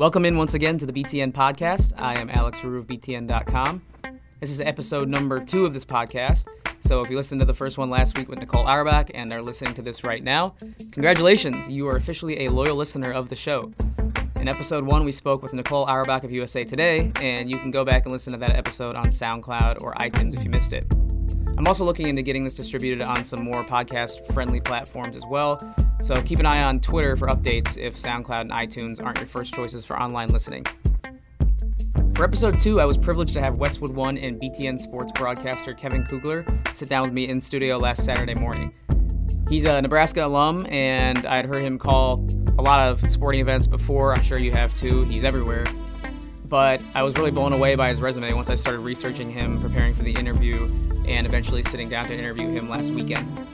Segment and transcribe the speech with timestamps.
[0.00, 1.92] Welcome in once again to the BTN podcast.
[1.98, 3.82] I am Alex Roux of BTN.com.
[4.40, 6.46] This is episode number two of this podcast.
[6.80, 9.42] So if you listened to the first one last week with Nicole Auerbach and are
[9.42, 10.54] listening to this right now,
[10.90, 13.74] congratulations, you are officially a loyal listener of the show.
[14.36, 17.84] In episode one, we spoke with Nicole Auerbach of USA Today, and you can go
[17.84, 20.86] back and listen to that episode on SoundCloud or iTunes if you missed it.
[21.60, 25.60] I'm also looking into getting this distributed on some more podcast friendly platforms as well.
[26.00, 29.52] So keep an eye on Twitter for updates if SoundCloud and iTunes aren't your first
[29.52, 30.64] choices for online listening.
[32.14, 36.06] For episode two, I was privileged to have Westwood One and BTN sports broadcaster Kevin
[36.06, 38.72] Kugler sit down with me in studio last Saturday morning.
[39.50, 42.26] He's a Nebraska alum, and I had heard him call
[42.58, 44.14] a lot of sporting events before.
[44.14, 45.04] I'm sure you have too.
[45.04, 45.64] He's everywhere.
[46.50, 49.94] But I was really blown away by his resume once I started researching him, preparing
[49.94, 50.64] for the interview,
[51.06, 53.46] and eventually sitting down to interview him last weekend.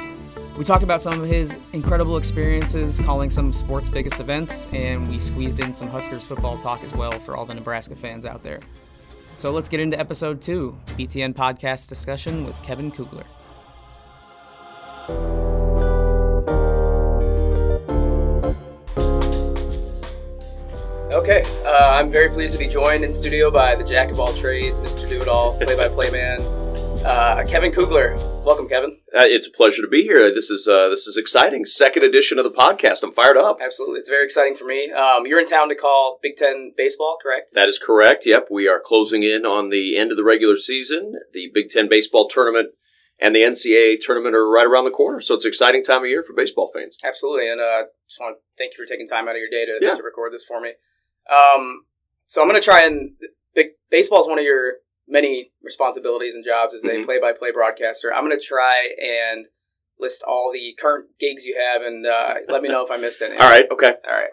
[0.56, 5.20] We talked about some of his incredible experiences calling some sports' biggest events, and we
[5.20, 8.60] squeezed in some Huskers football talk as well for all the Nebraska fans out there.
[9.36, 13.26] So let's get into episode two BTN podcast discussion with Kevin Kugler.
[21.16, 24.34] Okay, uh, I'm very pleased to be joined in studio by the jack of all
[24.34, 25.08] trades, Mr.
[25.08, 26.42] Do It All, play by play man,
[27.06, 28.16] uh, Kevin Kugler.
[28.44, 28.98] Welcome, Kevin.
[29.18, 30.30] Uh, it's a pleasure to be here.
[30.30, 31.64] This is uh, this is exciting.
[31.64, 33.02] Second edition of the podcast.
[33.02, 33.60] I'm fired up.
[33.64, 34.92] Absolutely, it's very exciting for me.
[34.92, 37.52] Um, you're in town to call Big Ten baseball, correct?
[37.54, 38.26] That is correct.
[38.26, 41.14] Yep, we are closing in on the end of the regular season.
[41.32, 42.72] The Big Ten baseball tournament
[43.18, 46.10] and the NCAA tournament are right around the corner, so it's an exciting time of
[46.10, 46.98] year for baseball fans.
[47.02, 49.64] Absolutely, and uh, just want to thank you for taking time out of your day
[49.64, 49.94] to, yeah.
[49.94, 50.72] to record this for me.
[51.30, 51.84] Um,
[52.26, 53.12] so I'm going to try and
[53.54, 54.74] big baseball is one of your
[55.08, 58.12] many responsibilities and jobs as a play by play broadcaster.
[58.12, 59.46] I'm going to try and
[59.98, 63.22] list all the current gigs you have and uh, let me know if I missed
[63.22, 63.36] any.
[63.40, 63.64] all right.
[63.70, 63.94] Okay.
[64.06, 64.30] All right.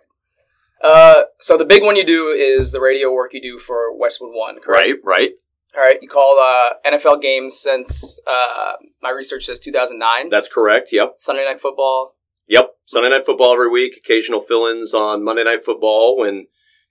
[0.83, 4.31] Uh, so the big one you do is the radio work you do for Westwood
[4.34, 4.88] One, correct?
[5.03, 5.17] Right.
[5.17, 5.31] Right.
[5.75, 5.97] All right.
[6.01, 10.29] You call uh, NFL games since uh, my research says 2009.
[10.29, 10.90] That's correct.
[10.91, 11.13] Yep.
[11.17, 12.16] Sunday night football.
[12.47, 12.72] Yep.
[12.85, 13.94] Sunday night football every week.
[13.97, 16.47] Occasional fill-ins on Monday night football when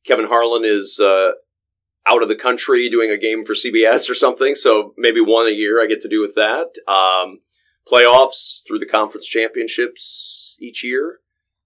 [0.06, 1.32] Kevin Harlan is uh,
[2.08, 4.54] out of the country doing a game for CBS or something.
[4.54, 6.74] So maybe one a year I get to do with that.
[6.88, 7.40] Um,
[7.90, 11.20] playoffs through the conference championships each year.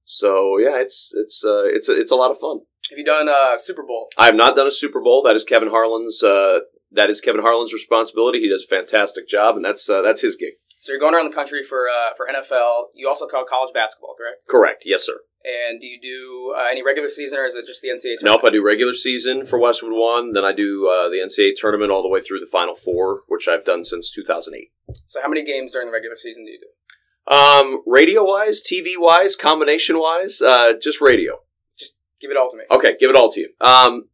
[0.05, 2.61] So yeah, it's it's uh, it's a, it's a lot of fun.
[2.91, 4.09] Have you done a Super Bowl?
[4.17, 5.23] I have not done a Super Bowl.
[5.23, 6.23] That is Kevin Harlan's.
[6.23, 6.61] Uh,
[6.93, 8.41] that is Kevin Harlan's responsibility.
[8.41, 10.53] He does a fantastic job, and that's uh, that's his gig.
[10.79, 12.95] So you're going around the country for uh, for NFL.
[12.95, 14.47] You also call college basketball, correct?
[14.49, 14.85] Correct.
[14.87, 15.19] Yes, sir.
[15.47, 18.19] And do you do uh, any regular season, or is it just the NCAA?
[18.19, 18.43] Tournament?
[18.43, 20.33] Nope, I do regular season for Westwood One.
[20.33, 23.47] Then I do uh, the NCAA tournament all the way through the Final Four, which
[23.47, 24.73] I've done since 2008.
[25.07, 27.33] So how many games during the regular season do you do?
[27.33, 31.39] Um, radio wise, TV wise, combination wise, uh, just radio.
[31.79, 32.65] Just give it all to me.
[32.71, 33.51] Okay, give it all to you.
[33.61, 34.09] Um,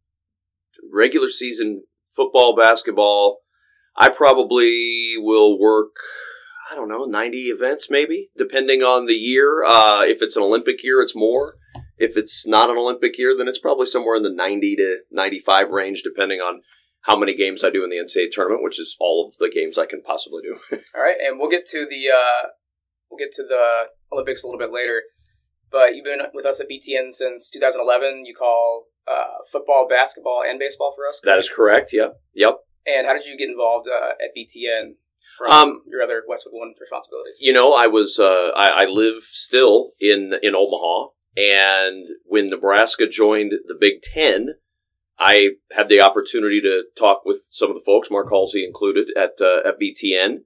[0.91, 1.83] regular season
[2.15, 3.39] football, basketball.
[3.97, 5.95] I probably will work
[6.71, 9.63] I don't know, 90 events maybe, depending on the year.
[9.63, 11.55] Uh, if it's an Olympic year, it's more.
[11.97, 15.69] If it's not an Olympic year, then it's probably somewhere in the 90 to 95
[15.69, 16.61] range, depending on
[17.01, 19.77] how many games I do in the NCAA tournament, which is all of the games
[19.77, 20.57] I can possibly do.
[20.95, 22.47] all right, and we'll get to the uh,
[23.09, 25.03] we'll get to the Olympics a little bit later.
[25.71, 28.25] But you've been with us at BTN since 2011.
[28.25, 31.19] You call uh, football, basketball, and baseball for us.
[31.19, 31.35] Correct?
[31.35, 31.91] That is correct.
[31.93, 32.13] Yep.
[32.35, 32.57] Yep.
[32.85, 34.95] And how did you get involved uh, at BTN?
[35.37, 37.35] From um, your other Westwood One responsibilities?
[37.39, 43.07] You know, I was uh, I, I, live still in in Omaha, and when Nebraska
[43.07, 44.55] joined the Big Ten,
[45.19, 49.33] I had the opportunity to talk with some of the folks, Mark Halsey included, at
[49.41, 50.39] uh, at BTN,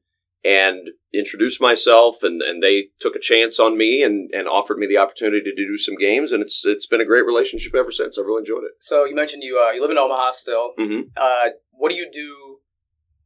[0.44, 4.88] and introduce myself, and, and they took a chance on me and, and offered me
[4.88, 8.18] the opportunity to do some games, and it's it's been a great relationship ever since.
[8.18, 8.72] I've really enjoyed it.
[8.80, 10.72] So you mentioned you uh, you live in Omaha still.
[10.80, 11.10] Mm-hmm.
[11.16, 12.60] Uh, what do you do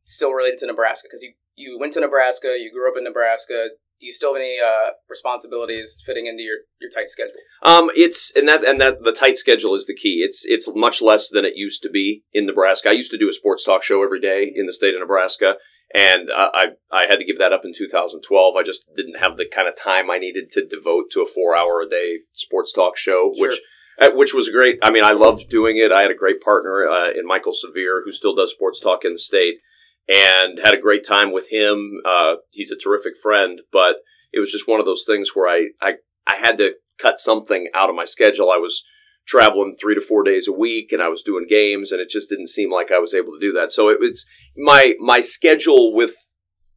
[0.06, 1.08] still related to Nebraska?
[1.10, 3.70] Because you you went to Nebraska, you grew up in Nebraska.
[4.00, 7.36] Do you still have any uh, responsibilities fitting into your, your tight schedule?
[7.62, 10.24] Um, it's and that and that the tight schedule is the key.
[10.26, 12.90] It's it's much less than it used to be in Nebraska.
[12.90, 15.58] I used to do a sports talk show every day in the state of Nebraska,
[15.94, 18.56] and uh, I I had to give that up in 2012.
[18.56, 21.56] I just didn't have the kind of time I needed to devote to a four
[21.56, 23.50] hour a day sports talk show, sure.
[23.50, 23.60] which
[24.02, 24.80] uh, which was great.
[24.82, 25.92] I mean, I loved doing it.
[25.92, 29.14] I had a great partner uh, in Mike'l Severe, who still does sports talk in
[29.14, 29.60] the state
[30.10, 32.02] and had a great time with him.
[32.06, 33.98] Uh, he's a terrific friend, but
[34.34, 35.94] it was just one of those things where I, I,
[36.28, 38.52] I had to cut something out of my schedule.
[38.52, 38.84] I was
[39.28, 42.30] traveling three to four days a week and I was doing games and it just
[42.30, 43.72] didn't seem like I was able to do that.
[43.72, 44.26] So it, it's
[44.58, 46.14] my, my schedule with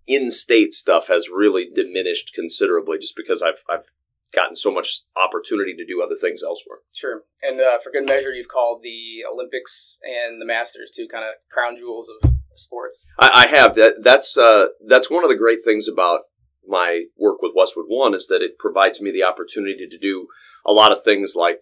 [0.06, 3.86] in-state stuff has really diminished considerably just because I've, I've
[4.34, 6.78] gotten so much opportunity to do other things elsewhere.
[6.92, 7.22] Sure.
[7.42, 11.34] And uh, for good measure, you've called the Olympics and the Masters two kind of
[11.50, 13.06] crown jewels of sports.
[13.18, 14.02] I, I have that.
[14.02, 16.20] That's uh, that's one of the great things about
[16.66, 20.28] my work with Westwood One is that it provides me the opportunity to do
[20.66, 21.60] a lot of things like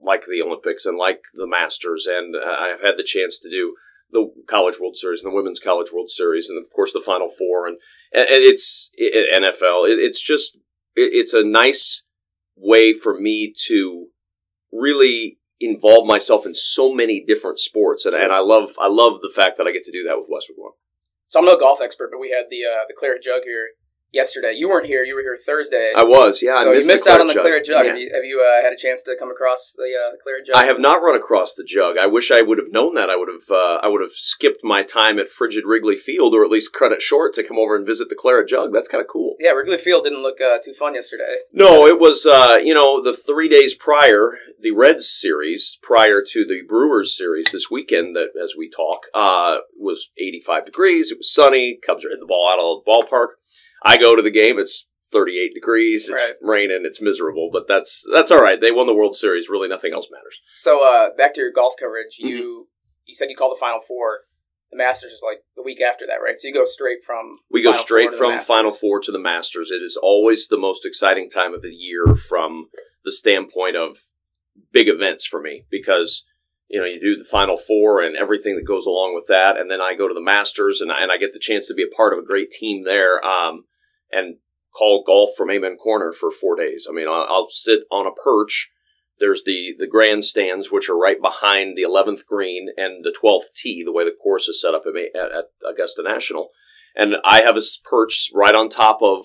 [0.00, 3.74] like the Olympics and like the Masters, and uh, I've had the chance to do
[4.10, 7.28] the College World Series and the Women's College World Series, and of course the Final
[7.28, 7.78] Four, and
[8.12, 9.88] and it's it, NFL.
[9.88, 10.56] It, it's just
[10.96, 12.02] it, it's a nice
[12.56, 14.08] way for me to
[14.72, 19.32] really involve myself in so many different sports, and, and I love I love the
[19.34, 20.72] fact that I get to do that with Westwood One.
[21.26, 23.68] So I'm no golf expert, but we had the uh, the claret jug here
[24.12, 24.52] yesterday.
[24.56, 25.02] You weren't here.
[25.04, 25.92] You were here Thursday.
[25.96, 26.62] I was, yeah.
[26.62, 27.42] So I missed you missed out on the jug.
[27.42, 27.84] claret jug.
[27.84, 27.92] Yeah.
[27.92, 30.56] Have you, have you uh, had a chance to come across the uh, claret jug?
[30.56, 31.96] I have not run across the jug.
[31.98, 33.10] I wish I would have known that.
[33.10, 33.50] I would have.
[33.50, 36.92] Uh, I would have skipped my time at frigid Wrigley Field, or at least cut
[36.92, 38.72] it short to come over and visit the claret jug.
[38.72, 39.36] That's kind of cool.
[39.40, 41.36] Yeah, Wrigley Field didn't look uh, too fun yesterday.
[41.52, 42.26] No, it was.
[42.26, 47.50] Uh, you know, the three days prior, the Reds series prior to the Brewers series
[47.50, 51.10] this weekend, that as we talk, uh, was 85 degrees.
[51.10, 51.78] It was sunny.
[51.84, 53.38] Cubs are hitting the ball out of the ballpark.
[53.84, 54.58] I go to the game.
[54.58, 56.08] It's 38 degrees.
[56.08, 56.34] It's Right.
[56.40, 56.82] raining.
[56.84, 58.60] It's miserable, but that's that's all right.
[58.60, 59.48] They won the World Series.
[59.48, 60.40] Really, nothing else matters.
[60.54, 62.16] So uh, back to your golf coverage.
[62.18, 62.28] Mm-hmm.
[62.28, 62.68] You
[63.04, 64.20] you said you called the Final Four.
[64.70, 66.38] The Masters is like the week after that, right?
[66.38, 68.38] So you go straight from We go Final Four straight to from.
[68.38, 69.70] Final Four to the Masters.
[69.70, 72.68] It is always the most exciting time of the year from
[73.04, 73.98] the standpoint of
[74.72, 76.24] big events for me because
[76.68, 79.70] you know you do the Final Four and everything that goes along with that, and
[79.70, 81.82] then I go to the Masters and I, and I get the chance to be
[81.82, 83.64] a part of a great team there um,
[84.12, 84.36] and
[84.76, 86.86] call golf from Amen Corner for four days.
[86.88, 88.70] I mean, I'll, I'll sit on a perch.
[89.18, 93.82] There's the the grandstands, which are right behind the 11th green and the 12th tee,
[93.84, 96.50] the way the course is set up at, at, Augusta National
[96.94, 99.24] and I have a perch right on top of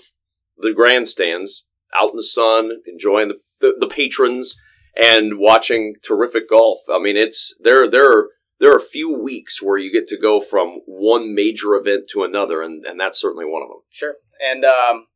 [0.58, 4.56] the grandstands, out in the sun, enjoying the, the, the patrons
[4.96, 6.80] and watching terrific golf.
[6.90, 7.90] I mean, it's there.
[7.90, 8.30] There are
[8.60, 12.24] there are a few weeks where you get to go from one major event to
[12.24, 13.82] another, and, and that's certainly one of them.
[13.90, 14.16] Sure.
[14.40, 15.08] And um,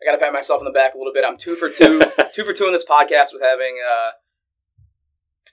[0.00, 1.24] I got to pat myself on the back a little bit.
[1.26, 2.00] I'm two for two,
[2.32, 4.10] two for two in this podcast with having uh,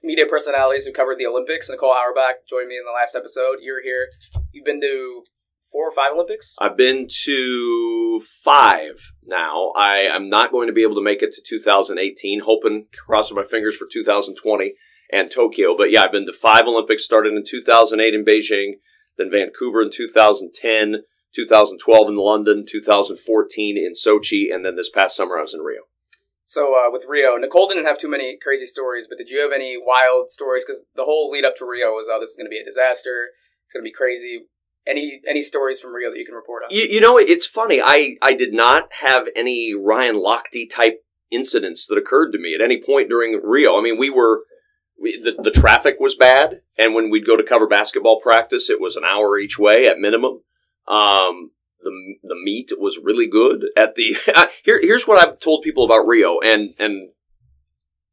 [0.04, 1.70] media personalities who covered the Olympics.
[1.70, 3.58] Nicole Auerbach joined me in the last episode.
[3.62, 4.08] You were here.
[4.52, 5.24] You've been to
[5.72, 6.56] four or five Olympics.
[6.60, 9.72] I've been to five now.
[9.76, 12.42] I am not going to be able to make it to 2018.
[12.46, 14.74] Hoping, crossing my fingers for 2020
[15.12, 15.76] and Tokyo.
[15.78, 17.06] But yeah, I've been to five Olympics.
[17.06, 18.74] Started in 2008 in Beijing,
[19.18, 25.38] then Vancouver in 2010, 2012 in London, 2014 in Sochi, and then this past summer
[25.38, 25.82] I was in Rio.
[26.46, 29.54] So uh, with Rio, Nicole didn't have too many crazy stories, but did you have
[29.54, 30.66] any wild stories?
[30.66, 32.66] Because the whole lead up to Rio was, oh, this is going to be a
[32.66, 33.30] disaster.
[33.66, 34.48] It's going to be crazy.
[34.86, 36.70] Any any stories from Rio that you can report on?
[36.72, 37.82] You, you know, it's funny.
[37.82, 42.62] I, I did not have any Ryan Lochte type incidents that occurred to me at
[42.62, 43.78] any point during Rio.
[43.78, 44.42] I mean, we were
[45.02, 48.82] we, the the traffic was bad, and when we'd go to cover basketball practice, it
[48.82, 50.42] was an hour each way at minimum.
[50.88, 51.52] Um,
[51.82, 54.16] the the meat was really good at the.
[54.64, 57.10] here here's what I've told people about Rio, and and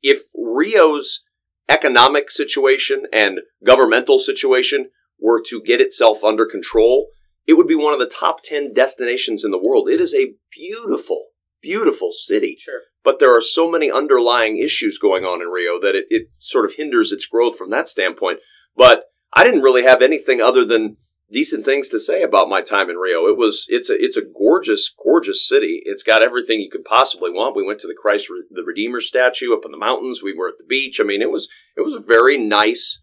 [0.03, 1.23] if Rio's
[1.69, 7.09] economic situation and governmental situation were to get itself under control,
[7.47, 9.89] it would be one of the top 10 destinations in the world.
[9.89, 11.29] It is a beautiful,
[11.61, 12.57] beautiful city.
[12.61, 12.83] Sure.
[13.05, 16.65] But there are so many underlying issues going on in Rio that it, it sort
[16.65, 18.39] of hinders its growth from that standpoint.
[18.77, 20.97] But I didn't really have anything other than
[21.31, 23.27] decent things to say about my time in Rio.
[23.27, 25.83] It was it's a it's a gorgeous gorgeous city.
[25.85, 27.57] It's got everything you could possibly want.
[27.57, 30.23] We went to the Christ Re- the Redeemer statue up in the mountains.
[30.23, 31.01] We were at the beach.
[31.01, 33.01] I mean, it was it was a very nice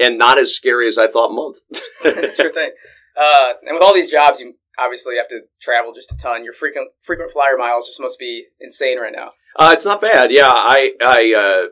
[0.00, 1.58] and not as scary as I thought month.
[2.36, 2.70] sure thing.
[3.16, 6.44] Uh, and with all these jobs, you obviously have to travel just a ton.
[6.44, 9.32] Your frequent frequent flyer miles just must be insane right now.
[9.58, 10.30] Uh, it's not bad.
[10.30, 11.68] Yeah, I, I, uh,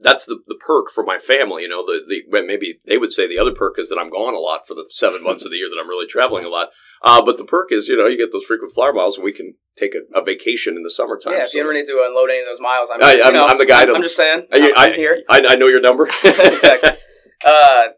[0.00, 1.62] that's the, the perk for my family.
[1.62, 4.34] You know, the, the, maybe they would say the other perk is that I'm gone
[4.34, 6.68] a lot for the seven months of the year that I'm really traveling a lot.
[7.02, 9.32] Uh, but the perk is, you know, you get those frequent flyer miles and we
[9.32, 11.32] can take a, a vacation in the summertime.
[11.32, 13.22] yeah, if So- you ever need to unload any of those miles, I'm, I- you
[13.22, 14.46] I'm- know, I'm the guy to- I'm just saying.
[14.52, 15.22] I- I'm, I- here.
[15.30, 16.06] I, I know your number.
[16.24, 16.90] exactly.
[17.42, 17.88] Uh,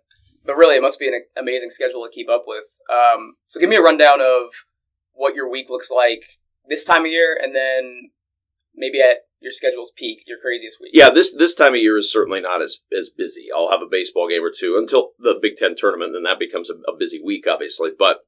[0.46, 2.62] but really, it must be an amazing schedule to keep up with.
[2.88, 4.52] Um, so give me a rundown of
[5.14, 6.22] what your week looks like
[6.68, 8.10] this time of year, and then
[8.76, 10.92] maybe at your schedule's peak, your craziest week.
[10.94, 13.46] Yeah, this this time of year is certainly not as as busy.
[13.54, 16.70] I'll have a baseball game or two until the Big Ten tournament, and that becomes
[16.70, 17.90] a, a busy week, obviously.
[17.96, 18.18] But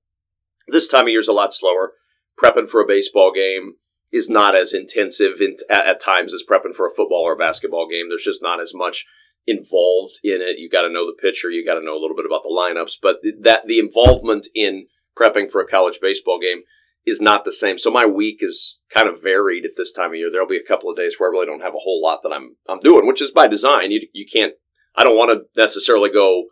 [0.69, 1.93] this time of year is a lot slower.
[2.41, 3.75] Prepping for a baseball game
[4.13, 7.37] is not as intensive in, at, at times as prepping for a football or a
[7.37, 8.09] basketball game.
[8.09, 9.07] There's just not as much
[9.47, 10.59] involved in it.
[10.59, 12.49] You got to know the pitcher, you got to know a little bit about the
[12.49, 14.87] lineups, but that the involvement in
[15.19, 16.63] prepping for a college baseball game
[17.07, 17.79] is not the same.
[17.79, 20.31] So my week is kind of varied at this time of year.
[20.31, 22.33] There'll be a couple of days where I really don't have a whole lot that
[22.33, 23.91] I'm I'm doing, which is by design.
[23.91, 24.55] You you can't.
[24.97, 26.45] I don't want to necessarily go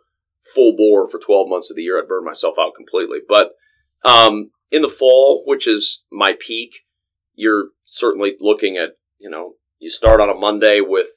[0.53, 1.97] full bore for 12 months of the year.
[1.97, 3.19] I'd burn myself out completely.
[3.27, 3.51] But
[4.03, 6.71] um, in the fall, which is my peak,
[7.35, 11.07] you're certainly looking at you know you start on a Monday with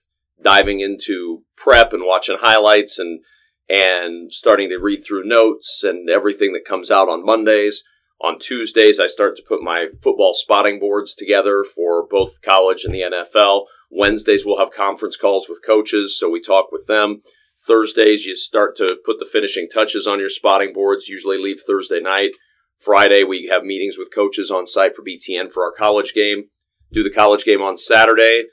[0.42, 3.22] diving into prep and watching highlights and
[3.68, 7.82] and starting to read through notes and everything that comes out on Mondays.
[8.20, 12.94] On Tuesdays, I start to put my football spotting boards together for both college and
[12.94, 13.66] the NFL.
[13.90, 17.22] Wednesdays, we'll have conference calls with coaches, so we talk with them.
[17.66, 22.00] Thursdays, you start to put the finishing touches on your spotting boards, usually leave Thursday
[22.00, 22.30] night.
[22.78, 26.44] Friday, we have meetings with coaches on site for BTN for our college game.
[26.92, 28.44] Do the college game on Saturday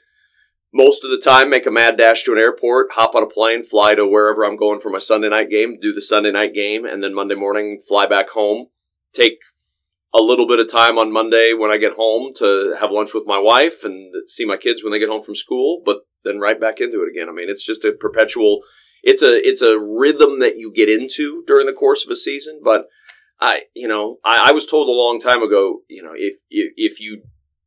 [0.74, 3.62] most of the time make a mad dash to an airport, hop on a plane,
[3.62, 6.84] fly to wherever I'm going for my Sunday night game, do the Sunday night game,
[6.84, 8.66] and then Monday morning fly back home.
[9.14, 9.38] Take
[10.14, 13.24] a little bit of time on Monday when I get home to have lunch with
[13.26, 16.60] my wife and see my kids when they get home from school, but then right
[16.60, 17.28] back into it again.
[17.28, 18.60] I mean, it's just a perpetual
[19.04, 22.60] it's a it's a rhythm that you get into during the course of a season,
[22.64, 22.86] but
[23.38, 27.00] I you know, I, I was told a long time ago, you know, if if,
[27.00, 27.22] you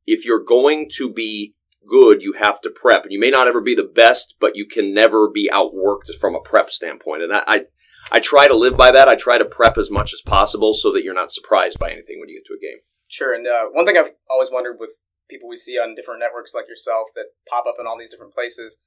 [0.08, 1.54] if you're going to be
[1.88, 3.04] good, you have to prep.
[3.04, 6.36] And you may not ever be the best, but you can never be outworked from
[6.36, 7.24] a prep standpoint.
[7.24, 7.62] And I, I,
[8.12, 9.08] I try to live by that.
[9.08, 12.20] I try to prep as much as possible so that you're not surprised by anything
[12.20, 12.80] when you get to a game.
[13.08, 13.34] Sure.
[13.34, 14.92] And uh, one thing I've always wondered with
[15.30, 18.34] people we see on different networks like yourself that pop up in all these different
[18.34, 18.78] places,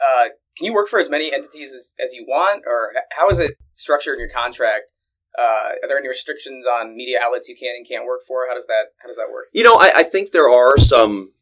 [0.00, 3.38] uh, can you work for as many entities as, as you want, or how is
[3.38, 4.92] it structured in your contract?
[5.38, 8.46] Uh, are there any restrictions on media outlets you can and can't work for?
[8.48, 9.46] How does that How does that work?
[9.52, 11.32] You know, I, I think there are some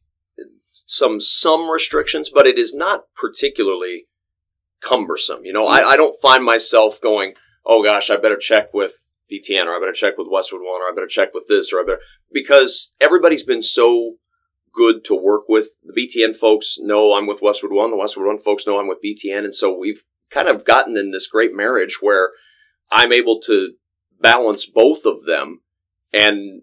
[0.68, 4.06] some some restrictions, but it is not particularly
[4.80, 5.44] cumbersome.
[5.44, 9.66] You know, I, I don't find myself going, oh gosh, I better check with BTN
[9.66, 11.84] or I better check with Westwood One or I better check with this or I
[11.84, 12.00] better
[12.32, 14.14] because everybody's been so
[14.72, 15.68] good to work with.
[15.84, 17.90] The BTN folks know I'm with Westwood One.
[17.90, 21.10] The Westwood One folks know I'm with BTN, and so we've kind of gotten in
[21.10, 22.30] this great marriage where
[22.90, 23.74] I'm able to
[24.20, 25.60] balance both of them
[26.12, 26.62] and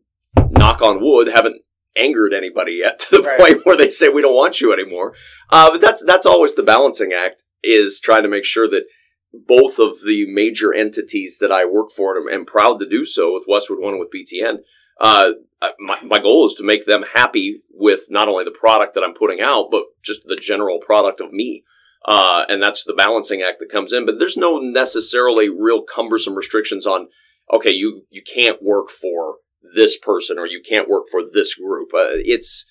[0.51, 1.61] knock on wood haven't
[1.97, 3.39] angered anybody yet to the right.
[3.39, 5.13] point where they say we don't want you anymore.
[5.49, 8.85] Uh, but that's that's always the balancing act is trying to make sure that
[9.47, 13.33] both of the major entities that I work for and am proud to do so
[13.33, 14.59] with Westwood One and with BTN.
[14.99, 15.31] Uh,
[15.79, 19.13] my, my goal is to make them happy with not only the product that I'm
[19.13, 21.63] putting out, but just the general product of me.
[22.07, 24.05] Uh, and that's the balancing act that comes in.
[24.05, 27.07] But there's no necessarily real cumbersome restrictions on,
[27.53, 29.37] okay, you, you can't work for
[29.75, 31.89] this person or you can't work for this group.
[31.93, 32.65] Uh, it's,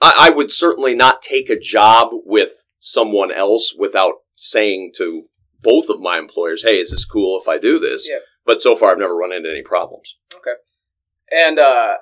[0.00, 5.24] I, I, would certainly not take a job with someone else without saying to
[5.60, 8.08] both of my employers, hey, is this cool if I do this?
[8.08, 8.18] Yeah.
[8.46, 10.16] But so far, I've never run into any problems.
[10.32, 10.56] Okay.
[11.30, 11.94] And uh,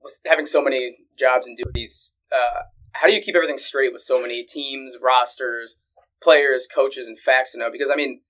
[0.00, 4.02] with having so many jobs and duties, uh, how do you keep everything straight with
[4.02, 5.76] so many teams, rosters,
[6.22, 7.70] players, coaches, and facts to know?
[7.72, 8.20] Because, I mean,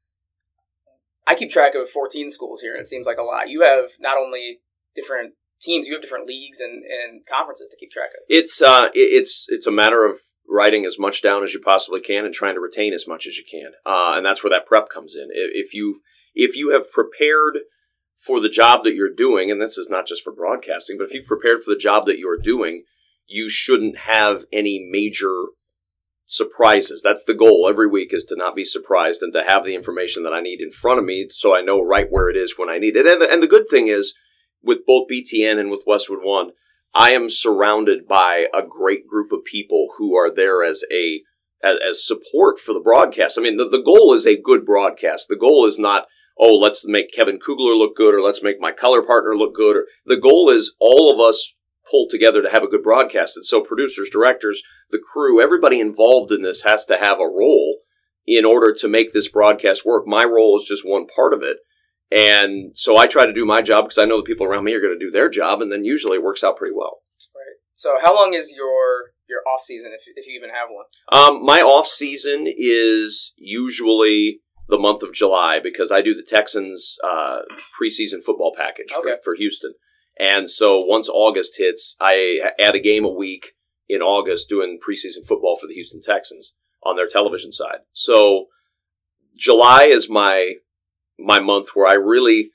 [1.28, 3.50] I keep track of 14 schools here, and it seems like a lot.
[3.50, 4.60] You have not only
[4.94, 8.24] different teams, you have different leagues and, and conferences to keep track of.
[8.28, 10.16] It's uh, it's it's a matter of
[10.48, 13.36] writing as much down as you possibly can and trying to retain as much as
[13.36, 15.28] you can, uh, and that's where that prep comes in.
[15.30, 16.00] If you
[16.34, 17.60] if you have prepared
[18.16, 21.14] for the job that you're doing, and this is not just for broadcasting, but if
[21.14, 22.84] you've prepared for the job that you're doing,
[23.26, 25.46] you shouldn't have any major
[26.26, 27.00] surprises.
[27.02, 30.22] That's the goal every week is to not be surprised and to have the information
[30.22, 32.68] that I need in front of me so I know right where it is when
[32.68, 33.06] I need it.
[33.06, 34.14] And the, and the good thing is
[34.62, 36.50] with both BTN and with Westwood One,
[36.94, 41.22] I am surrounded by a great group of people who are there as a
[41.62, 43.38] as, as support for the broadcast.
[43.38, 45.28] I mean, the, the goal is a good broadcast.
[45.28, 46.06] The goal is not
[46.38, 49.76] oh let's make Kevin Kugler look good or let's make my color partner look good.
[49.76, 51.54] Or the goal is all of us
[51.90, 53.36] pull together to have a good broadcast.
[53.36, 57.78] And so producers, directors, the crew, everybody involved in this has to have a role
[58.26, 60.06] in order to make this broadcast work.
[60.06, 61.58] My role is just one part of it.
[62.10, 64.72] And so I try to do my job because I know the people around me
[64.74, 66.98] are going to do their job, and then usually it works out pretty well.
[67.34, 67.56] Right.
[67.74, 70.86] So how long is your your off season, if if you even have one?
[71.12, 76.98] Um, my off season is usually the month of July because I do the Texans
[77.04, 77.40] uh,
[77.80, 79.12] preseason football package okay.
[79.12, 79.74] for, for Houston,
[80.18, 83.52] and so once August hits, I add a game a week
[83.88, 87.78] in August doing preseason football for the Houston Texans on their television side.
[87.92, 88.46] So
[89.36, 90.54] July is my
[91.22, 92.50] my month where I really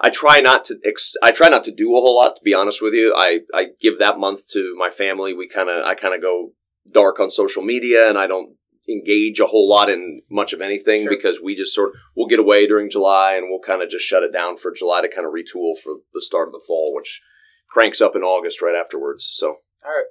[0.00, 2.54] I try not to ex- I try not to do a whole lot to be
[2.54, 3.14] honest with you.
[3.16, 5.34] I I give that month to my family.
[5.34, 6.52] We kind of I kind of go
[6.90, 8.56] dark on social media and I don't
[8.88, 11.10] engage a whole lot in much of anything sure.
[11.10, 14.04] because we just sort of we'll get away during July and we'll kind of just
[14.04, 16.94] shut it down for July to kind of retool for the start of the fall,
[16.94, 17.20] which
[17.68, 19.28] cranks up in August right afterwards.
[19.30, 19.48] So
[19.84, 20.06] all right.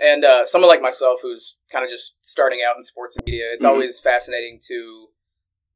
[0.00, 3.44] And uh, someone like myself, who's kind of just starting out in sports and media,
[3.52, 3.72] it's mm-hmm.
[3.72, 5.08] always fascinating to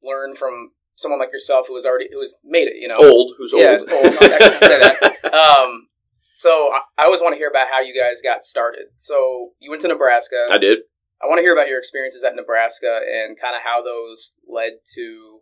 [0.03, 2.77] learn from someone like yourself who has already who has made it.
[2.77, 3.91] You know, old, who's yeah, old.
[3.91, 4.07] old.
[4.21, 5.11] I can say that.
[5.35, 5.89] Um,
[6.33, 8.85] so I, I always want to hear about how you guys got started.
[8.99, 10.47] So you went to Nebraska.
[10.49, 10.81] I did.
[11.21, 14.75] I want to hear about your experiences at Nebraska and kind of how those led
[14.95, 15.41] to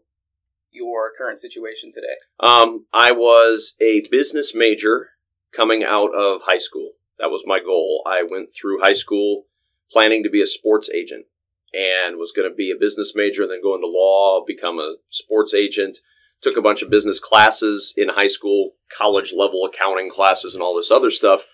[0.70, 2.16] your current situation today.
[2.40, 5.10] Um, I was a business major
[5.54, 6.92] coming out of high school.
[7.18, 8.02] That was my goal.
[8.06, 9.44] I went through high school
[9.90, 11.26] planning to be a sports agent
[11.74, 14.96] and was going to be a business major, and then go into law, become a
[15.08, 15.98] sports agent.
[16.42, 20.74] Took a bunch of business classes in high school, college level accounting classes, and all
[20.74, 21.46] this other stuff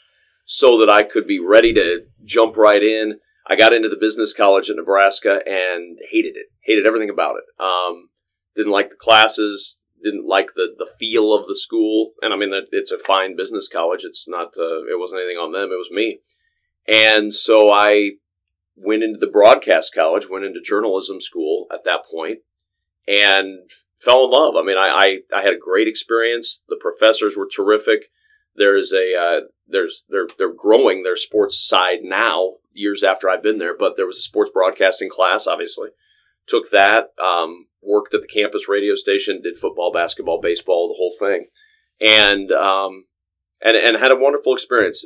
[0.50, 3.18] so that I could be ready to jump right in.
[3.46, 7.62] I got into the business college at Nebraska and hated it, hated everything about it.
[7.62, 8.08] Um,
[8.56, 12.12] didn't like the classes, didn't like the, the feel of the school.
[12.22, 14.04] And I mean, it's a fine business college.
[14.04, 15.70] It's not, uh, it wasn't anything on them.
[15.70, 16.20] It was me.
[16.87, 18.12] And so I
[18.80, 22.38] went into the broadcast college, went into journalism school at that point,
[23.06, 24.54] and fell in love.
[24.56, 26.62] I mean, I, I, I had a great experience.
[26.68, 28.11] The professors were terrific.
[28.54, 33.58] There's a uh, there's they're they're growing their sports side now years after I've been
[33.58, 35.47] there, but there was a sports broadcasting class.
[35.47, 35.90] Obviously,
[36.47, 37.11] took that.
[37.23, 41.47] Um, worked at the campus radio station, did football, basketball, baseball, the whole thing,
[42.00, 43.04] and um,
[43.64, 45.04] and and had a wonderful experience.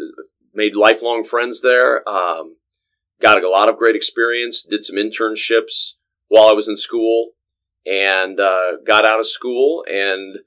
[0.55, 2.07] Made lifelong friends there.
[2.09, 2.57] Um,
[3.23, 4.63] got a lot of great experience.
[4.63, 5.93] Did some internships
[6.29, 7.31] while I was in school,
[7.87, 10.39] and uh, got out of school and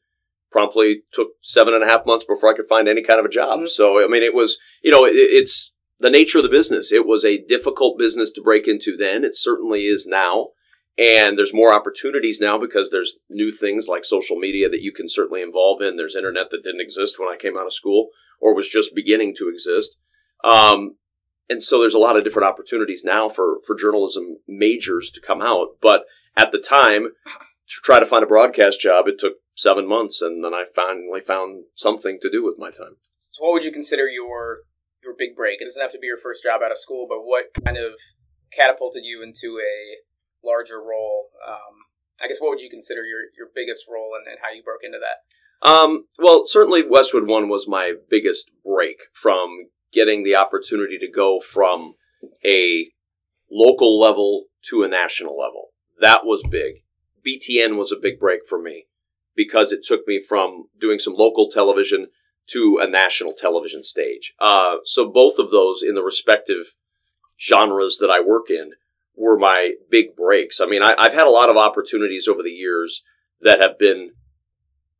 [0.51, 3.29] promptly took seven and a half months before I could find any kind of a
[3.29, 3.59] job.
[3.59, 3.67] Mm-hmm.
[3.67, 6.91] So I mean, it was you know it, it's the nature of the business.
[6.91, 9.23] It was a difficult business to break into then.
[9.23, 10.49] It certainly is now.
[10.97, 15.09] And there's more opportunities now because there's new things like social media that you can
[15.09, 15.97] certainly involve in.
[15.97, 19.35] There's internet that didn't exist when I came out of school or was just beginning
[19.37, 19.97] to exist.
[20.43, 20.95] Um,
[21.49, 25.41] and so there's a lot of different opportunities now for, for journalism majors to come
[25.41, 25.77] out.
[25.81, 26.05] But
[26.37, 30.43] at the time, to try to find a broadcast job, it took seven months, and
[30.43, 32.97] then I finally found something to do with my time.
[33.19, 34.59] So, what would you consider your
[35.03, 35.61] your big break?
[35.61, 37.93] It doesn't have to be your first job out of school, but what kind of
[38.51, 41.29] catapulted you into a larger role?
[41.47, 41.85] Um,
[42.23, 44.83] I guess what would you consider your, your biggest role and, and how you broke
[44.83, 45.67] into that?
[45.67, 51.39] Um, well, certainly Westwood One was my biggest break from getting the opportunity to go
[51.39, 51.95] from
[52.45, 52.91] a
[53.51, 55.69] local level to a national level.
[56.01, 56.83] That was big.
[57.25, 58.85] BTN was a big break for me
[59.35, 62.07] because it took me from doing some local television
[62.47, 64.33] to a national television stage.
[64.39, 66.75] Uh, so both of those in the respective
[67.39, 68.71] genres that I work in
[69.15, 70.61] were my big breaks.
[70.61, 73.03] I mean, I, have had a lot of opportunities over the years
[73.41, 74.11] that have been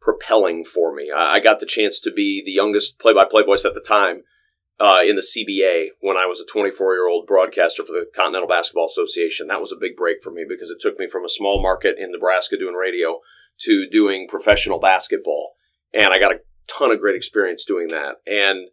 [0.01, 1.11] propelling for me.
[1.15, 4.23] I, I got the chance to be the youngest play-by-play voice at the time
[4.79, 9.47] uh, in the CBA when I was a 24-year-old broadcaster for the Continental Basketball Association.
[9.47, 11.95] That was a big break for me because it took me from a small market
[11.97, 13.19] in Nebraska doing radio
[13.61, 15.53] to doing professional basketball,
[15.93, 18.15] and I got a ton of great experience doing that.
[18.27, 18.67] And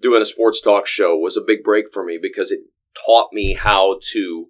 [0.00, 2.60] doing a sports talk show was a big break for me because it
[3.06, 4.46] taught me how to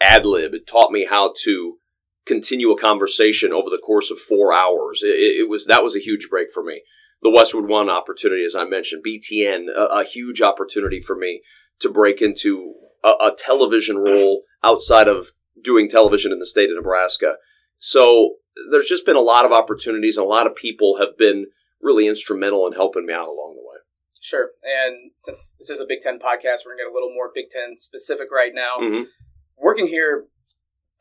[0.00, 0.54] ad lib.
[0.54, 1.78] It taught me how to
[2.26, 5.02] continue a conversation over the course of four hours.
[5.02, 6.82] It, it, was that was a huge break for me.
[7.22, 11.42] The Westwood One opportunity, as I mentioned, BTN, a, a huge opportunity for me
[11.80, 12.74] to break into
[13.04, 17.36] a, a television role outside of doing television in the state of Nebraska.
[17.78, 18.36] So
[18.70, 21.46] there's just been a lot of opportunities, and a lot of people have been
[21.80, 23.76] really instrumental in helping me out along the way.
[24.20, 24.50] Sure.
[24.64, 27.30] And since this is a Big Ten podcast, we're going to get a little more
[27.34, 28.76] Big Ten specific right now.
[28.80, 29.02] Mm-hmm
[29.56, 30.26] working here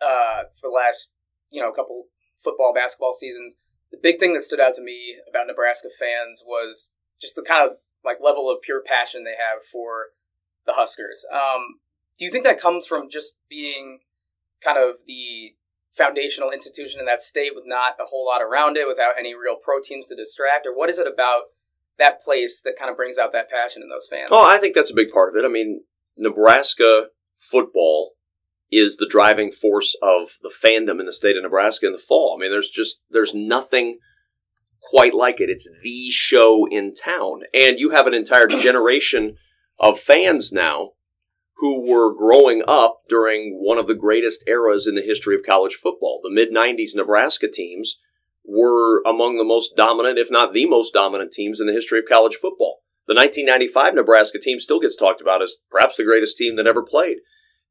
[0.02, 1.14] uh, for the last
[1.52, 2.06] you know a couple
[2.44, 3.56] football basketball seasons,
[3.92, 7.70] the big thing that stood out to me about Nebraska fans was just the kind
[7.70, 10.08] of like level of pure passion they have for
[10.66, 11.26] the Huskers.
[11.32, 11.80] Um,
[12.18, 14.00] do you think that comes from just being
[14.64, 15.56] kind of the
[15.96, 19.56] foundational institution in that state with not a whole lot around it, without any real
[19.56, 21.44] pro teams to distract, or what is it about
[21.98, 24.30] that place that kind of brings out that passion in those fans?
[24.32, 25.46] Oh, I think that's a big part of it.
[25.46, 25.84] I mean,
[26.18, 28.12] Nebraska football
[28.72, 32.36] is the driving force of the fandom in the state of Nebraska in the fall.
[32.38, 34.00] I mean, there's just there's nothing
[34.82, 35.50] quite like it.
[35.50, 39.38] It's the show in town, and you have an entire generation
[39.80, 40.92] of fans now
[41.58, 45.74] who were growing up during one of the greatest eras in the history of college
[45.74, 46.20] football.
[46.22, 47.98] The mid 90s Nebraska teams
[48.44, 52.06] were among the most dominant, if not the most dominant teams in the history of
[52.08, 52.82] college football.
[53.08, 56.84] The 1995 Nebraska team still gets talked about as perhaps the greatest team that ever
[56.84, 57.18] played.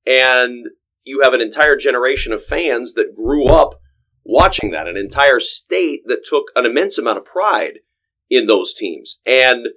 [0.06, 0.66] And
[1.04, 3.80] you have an entire generation of fans that grew up
[4.24, 7.80] watching that, an entire state that took an immense amount of pride
[8.30, 9.20] in those teams.
[9.26, 9.68] And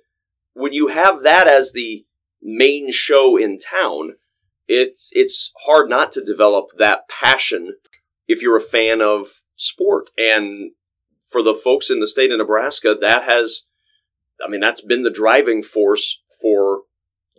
[0.53, 2.05] when you have that as the
[2.41, 4.15] main show in town,
[4.67, 7.75] it's it's hard not to develop that passion
[8.27, 10.09] if you're a fan of sport.
[10.17, 10.71] And
[11.21, 13.63] for the folks in the state of Nebraska, that has,
[14.43, 16.83] I mean, that's been the driving force for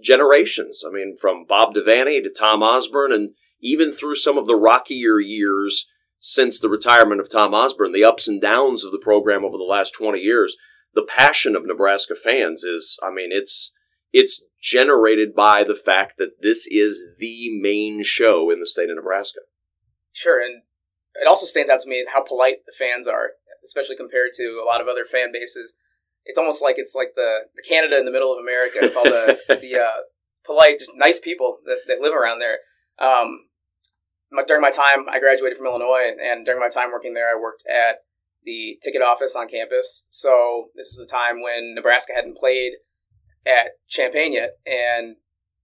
[0.02, 0.82] generations.
[0.86, 5.18] I mean, from Bob Devaney to Tom Osborne, and even through some of the rockier
[5.18, 5.86] years
[6.20, 9.64] since the retirement of Tom Osborne, the ups and downs of the program over the
[9.64, 10.56] last 20 years,
[10.94, 13.72] the passion of Nebraska fans is, I mean, it's,
[14.12, 18.96] it's generated by the fact that this is the main show in the state of
[18.96, 19.40] Nebraska.
[20.12, 20.44] Sure.
[20.44, 20.62] And
[21.14, 23.30] it also stands out to me how polite the fans are,
[23.64, 25.72] especially compared to a lot of other fan bases.
[26.24, 29.38] It's almost like it's like the, the Canada in the middle of America, all the,
[29.48, 30.02] the uh,
[30.44, 32.58] polite, just nice people that, that live around there.
[32.98, 33.47] Um,
[34.46, 37.64] during my time, I graduated from Illinois, and during my time working there, I worked
[37.66, 38.04] at
[38.44, 40.06] the ticket office on campus.
[40.10, 42.72] So this is the time when Nebraska hadn't played
[43.46, 45.16] at Champaign yet, and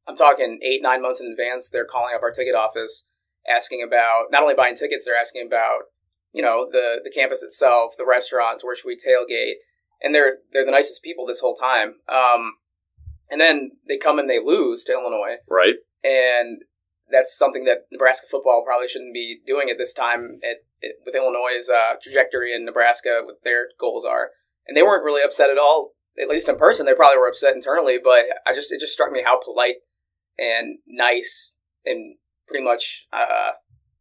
[0.09, 1.70] I'm talking eight, nine months in advance.
[1.70, 3.05] They're calling up our ticket office,
[3.48, 5.85] asking about not only buying tickets, they're asking about
[6.33, 9.55] you know the the campus itself, the restaurants, where should we tailgate,
[10.03, 11.94] and they're they're the nicest people this whole time.
[12.09, 12.55] Um,
[13.31, 15.74] and then they come and they lose to Illinois, right?
[16.03, 16.62] And
[17.14, 21.14] that's something that Nebraska football probably shouldn't be doing at this time at, at, with
[21.14, 24.31] Illinois' uh, trajectory in Nebraska, what their goals are.
[24.66, 26.87] And they weren't really upset at all, at least in person.
[26.87, 29.77] They probably were upset internally, but I just it just struck me how polite
[30.38, 32.16] and nice and
[32.48, 33.53] pretty much uh,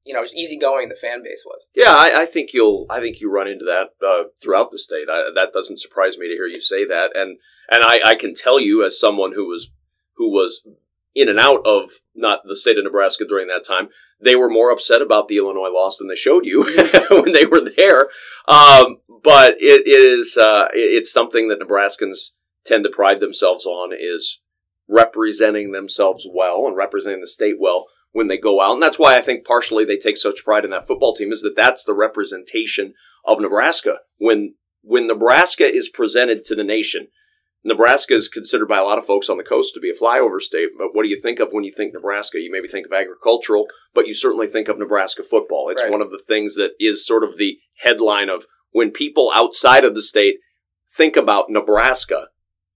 [0.04, 1.67] you know just easygoing the fan base was.
[1.76, 5.08] Yeah, I, I think you'll I think you run into that uh, throughout the state.
[5.10, 7.38] I, that doesn't surprise me to hear you say that, and
[7.69, 9.69] and I, I can tell you as someone who was
[10.15, 10.63] who was
[11.15, 14.71] in and out of not the state of Nebraska during that time, they were more
[14.71, 16.63] upset about the Illinois loss than they showed you
[17.12, 18.08] when they were there.
[18.47, 22.32] Um, but it is uh, it's something that Nebraskans
[22.65, 24.41] tend to pride themselves on is
[24.88, 29.17] representing themselves well and representing the state well when they go out, and that's why
[29.17, 31.95] I think partially they take such pride in that football team is that that's the
[31.95, 32.93] representation
[33.26, 33.99] of Nebraska.
[34.17, 37.08] When when Nebraska is presented to the nation
[37.65, 40.39] Nebraska is considered by a lot of folks on the coast to be a flyover
[40.41, 42.39] state, but what do you think of when you think Nebraska?
[42.39, 45.69] You maybe think of agricultural, but you certainly think of Nebraska football.
[45.69, 45.91] It's right.
[45.91, 49.95] one of the things that is sort of the headline of when people outside of
[49.95, 50.36] the state
[50.95, 52.28] think about Nebraska,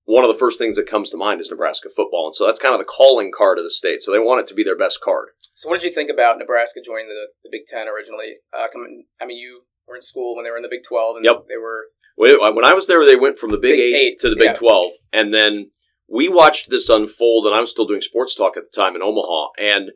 [0.06, 2.28] one of the first things that comes to mind is Nebraska football.
[2.28, 4.02] And so that's kind of the calling card of the state.
[4.02, 5.30] So they want it to be their best card.
[5.54, 8.38] So what did you think about Nebraska joining the, the Big Ten originally?
[8.54, 11.17] Uh, coming, I mean, you were in school when they were in the Big 12
[11.17, 11.43] and yep.
[11.50, 14.30] they were when I was there, they went from the Big, Big Eight, Eight, to
[14.30, 14.53] the Big yeah.
[14.53, 15.71] Twelve, and then
[16.10, 17.45] we watched this unfold.
[17.45, 19.91] And I was still doing sports talk at the time in Omaha, and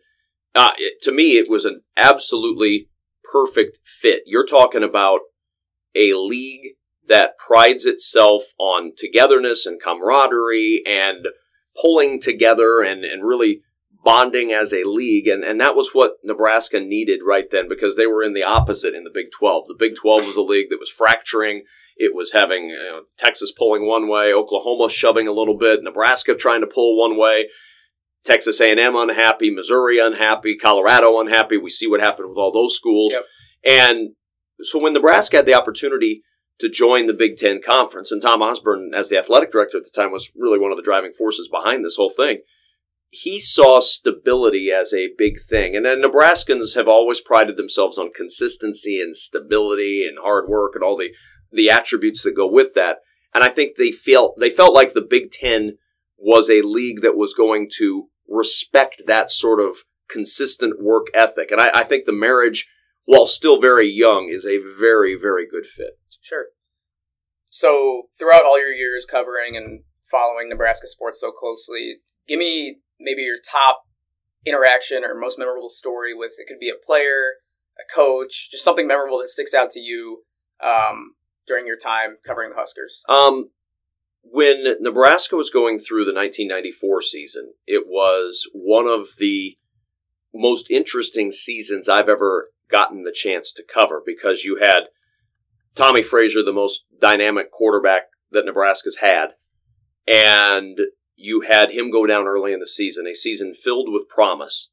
[0.56, 2.90] uh, it, to me, it was an absolutely
[3.32, 4.24] perfect fit.
[4.26, 5.22] You're talking about
[5.96, 6.76] a league
[7.08, 11.28] that prides itself on togetherness and camaraderie and
[11.82, 13.62] pulling together and, and really
[14.04, 15.28] bonding as a league.
[15.28, 18.96] And, and that was what Nebraska needed right then because they were in the opposite
[18.96, 19.68] in the Big 12.
[19.68, 21.64] The Big 12 was a league that was fracturing.
[21.98, 26.36] It was having you know, Texas pulling one way, Oklahoma shoving a little bit, Nebraska
[26.36, 27.48] trying to pull one way,
[28.24, 31.58] Texas A&M unhappy, Missouri unhappy, Colorado unhappy.
[31.58, 33.14] We see what happened with all those schools.
[33.14, 33.26] Yep.
[33.68, 34.10] And
[34.62, 36.24] so when Nebraska had the opportunity
[36.60, 39.92] to join the Big Ten Conference, and Tom Osborne, as the athletic director at the
[39.94, 42.42] time, was really one of the driving forces behind this whole thing.
[43.10, 45.76] He saw stability as a big thing.
[45.76, 50.84] And then Nebraskans have always prided themselves on consistency and stability and hard work and
[50.84, 51.10] all the
[51.52, 52.98] the attributes that go with that.
[53.34, 55.78] And I think they felt they felt like the Big Ten
[56.18, 59.78] was a league that was going to respect that sort of
[60.10, 61.52] consistent work ethic.
[61.52, 62.68] And I, I think the marriage,
[63.06, 66.00] while still very young, is a very, very good fit.
[66.22, 66.46] Sure.
[67.50, 73.22] So throughout all your years covering and following Nebraska sports so closely, give me maybe
[73.22, 73.84] your top
[74.46, 77.36] interaction or most memorable story with it could be a player,
[77.78, 80.24] a coach, just something memorable that sticks out to you
[80.64, 81.16] um,
[81.52, 83.04] during your time covering the Huskers?
[83.10, 83.50] Um,
[84.24, 89.58] when Nebraska was going through the 1994 season, it was one of the
[90.34, 94.84] most interesting seasons I've ever gotten the chance to cover because you had
[95.76, 99.32] Tommie Frazier, the most dynamic quarterback that Nebraska's had,
[100.08, 100.80] and
[101.18, 104.70] you had him go down early in the season, a season filled with promise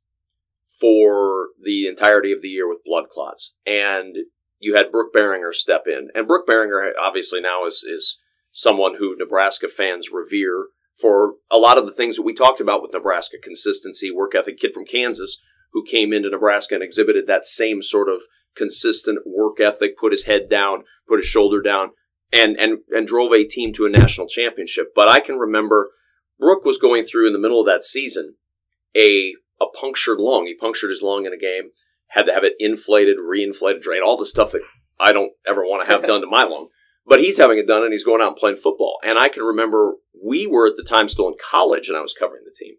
[0.81, 3.55] for the entirety of the year with blood clots.
[3.67, 4.17] And
[4.59, 8.19] you had Brook Berringer step in, and Brook Berringer obviously now is is
[8.51, 10.69] someone who Nebraska fans revere
[11.01, 14.59] for a lot of the things that we talked about with Nebraska consistency, work ethic.
[14.59, 15.39] Kid from Kansas
[15.73, 18.23] who came into Nebraska and exhibited that same sort of
[18.57, 21.91] consistent work ethic, put his head down, put his shoulder down,
[22.33, 24.93] and and and drove a team to a national championship.
[24.95, 25.91] But I can remember
[26.39, 28.35] Brook was going through in the middle of that season
[28.97, 30.47] a a punctured lung.
[30.47, 31.71] He punctured his lung in a game,
[32.09, 34.63] had to have it inflated, reinflated, drained, all the stuff that
[34.99, 36.69] I don't ever want to have done to my lung.
[37.07, 38.99] But he's having it done and he's going out and playing football.
[39.03, 42.15] And I can remember we were at the time still in college and I was
[42.15, 42.75] covering the team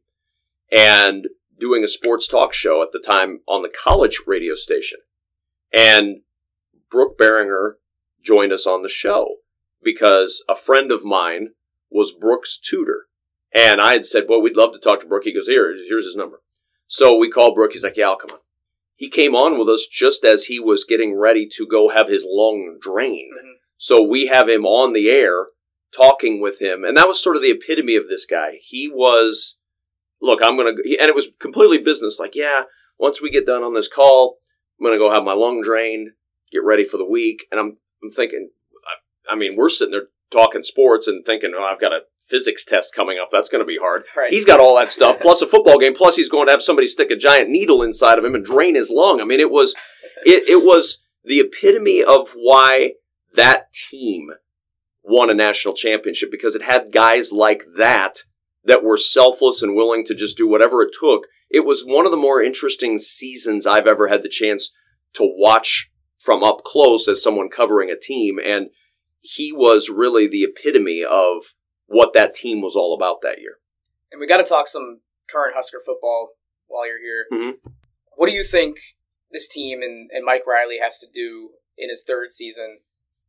[0.72, 1.28] and
[1.60, 5.00] doing a sports talk show at the time on the college radio station.
[5.74, 6.22] And
[6.89, 7.74] Brook Berringer
[8.24, 9.38] joined us on the show
[9.84, 11.50] because a friend of mine
[11.89, 13.08] was Brook's tutor.
[13.54, 15.24] And I had said, well, we'd love to talk to Brook.
[15.24, 16.42] He goes, here, here's his number.
[16.88, 17.74] So we called Brook.
[17.74, 18.39] He's like, yeah, I'll come on.
[19.00, 22.26] He came on with us just as he was getting ready to go have his
[22.28, 23.32] lung drained.
[23.34, 23.52] Mm-hmm.
[23.78, 25.48] So we have him on the air
[25.96, 26.84] talking with him.
[26.84, 28.58] And that was sort of the epitome of this guy.
[28.62, 29.58] He was,
[30.22, 32.20] look, I'm going to, and it was completely business.
[32.20, 32.64] Like, yeah,
[32.98, 34.40] once we get done on this call,
[34.78, 36.10] I'm going to go have my lung drained,
[36.52, 37.46] get ready for the week.
[37.52, 37.72] And I'm,
[38.04, 38.50] I'm thinking,
[38.86, 42.63] I, I mean, we're sitting there talking sports and thinking, oh, I've got a physics
[42.63, 43.30] test coming up.
[43.32, 44.04] That's going to be hard.
[44.15, 44.32] Right.
[44.32, 46.88] He's got all that stuff, plus a football game, plus he's going to have somebody
[46.88, 49.22] stick a giant needle inside of him and drain his lung.
[49.22, 49.76] I mean, it was,
[50.26, 52.94] it, it was the epitome of why
[53.34, 54.30] that team
[55.04, 58.20] won a national championship because it had guys like that
[58.63, 61.24] that were selfless and willing to just do whatever it took.
[61.50, 64.72] It was one of the more interesting seasons I've ever had the chance
[65.13, 65.89] to watch
[66.20, 68.38] from up close as someone covering a team.
[68.44, 68.68] And
[69.21, 71.55] he was really the epitome of
[71.88, 73.58] what that team was all about that year.
[74.12, 76.32] And we got to talk some current Husker football
[76.67, 77.25] while you're here.
[77.32, 77.69] Mm-hmm.
[78.15, 78.77] What do you think
[79.32, 82.79] this team and, and Mike Riley has to do in his third season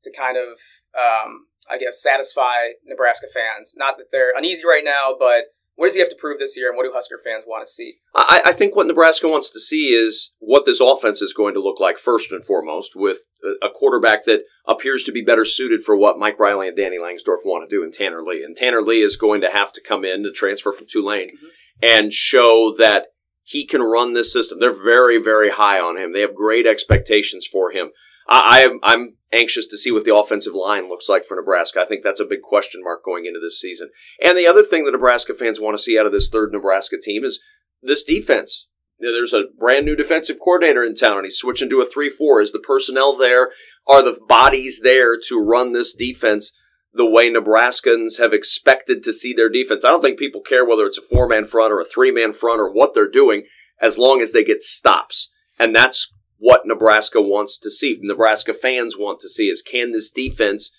[0.02, 0.58] to kind of,
[0.96, 3.74] um, I guess, satisfy Nebraska fans?
[3.76, 6.68] Not that they're uneasy right now, but what does he have to prove this year,
[6.68, 7.94] and what do Husker fans want to see?
[8.14, 11.62] I, I, think what Nebraska wants to see is what this offense is going to
[11.62, 13.20] look like first and foremost, with
[13.62, 17.46] a quarterback that appears to be better suited for what Mike Riley and Danny Langsdorf
[17.46, 18.44] want to do in Tanner Lee.
[18.44, 21.46] And Tanner Lee is going to have to come in to transfer from Tulane mm-hmm.
[21.82, 23.06] and show that
[23.42, 24.60] he can run this system.
[24.60, 26.12] They're very, very high on him.
[26.12, 27.88] They have great expectations for him.
[28.30, 31.80] I, am I'm anxious to see what the offensive line looks like for Nebraska.
[31.80, 33.90] I think that's a big question mark going into this season.
[34.22, 36.96] And the other thing that Nebraska fans want to see out of this third Nebraska
[37.00, 37.42] team is
[37.82, 38.68] this defense.
[39.00, 42.42] There's a brand new defensive coordinator in town, and he's switching to a 3 4.
[42.42, 43.50] Is the personnel there?
[43.86, 46.52] Are the bodies there to run this defense
[46.92, 49.84] the way Nebraskans have expected to see their defense?
[49.84, 52.34] I don't think people care whether it's a four man front or a three man
[52.34, 53.44] front or what they're doing,
[53.80, 55.32] as long as they get stops.
[55.58, 57.98] And that's what Nebraska wants to see.
[58.00, 60.72] Nebraska fans want to see is can this defense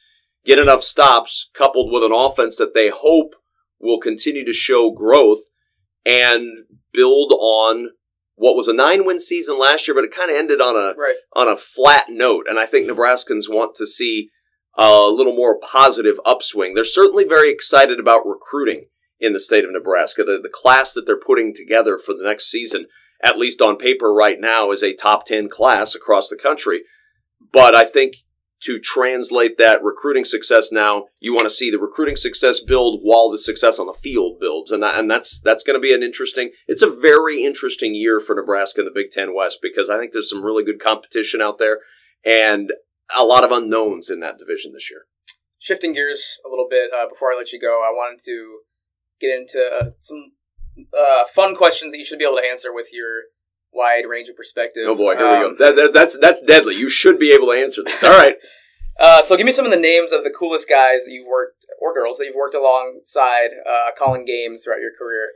[0.43, 3.36] get enough stops coupled with an offense that they hope
[3.80, 5.43] will continue to show growth
[6.04, 7.89] and build on
[8.34, 10.95] what was a nine win season last year, but it kind of ended on a
[11.00, 11.15] right.
[11.36, 12.47] on a flat note.
[12.50, 14.30] And I think Nebraskans want to see
[14.76, 16.74] a little more positive upswing.
[16.74, 18.88] They're certainly very excited about recruiting
[19.19, 20.24] in the state of Nebraska.
[20.24, 22.88] The, the class that they're putting together for the next season
[23.24, 26.82] at least on paper right now, is a top 10 class across the country.
[27.52, 28.18] But I think
[28.62, 33.30] to translate that recruiting success now, you want to see the recruiting success build while
[33.30, 36.04] the success on the field builds, and that, and that's that's going to be an
[36.04, 36.52] interesting.
[36.68, 40.14] It's a very interesting year for Nebraska in the Big Ten West because I think
[40.14, 41.80] there's some really good competition out there,
[42.24, 42.72] and
[43.18, 45.06] a lot of unknowns in that division this year.
[45.60, 48.60] Shifting gears a little bit uh, before I let you go, I wanted to
[49.20, 50.34] get into uh, some
[50.98, 53.24] uh, fun questions that you should be able to answer with your
[53.74, 54.84] wide range of perspective.
[54.88, 55.50] Oh boy, here um, we go.
[55.50, 56.76] Um, that, that, that's that's deadly.
[56.76, 58.04] You should be able to answer this.
[58.04, 58.36] All right.
[59.00, 61.65] uh, so give me some of the names of the coolest guys that you've worked
[61.82, 65.30] or girls that you've worked alongside uh, calling games throughout your career.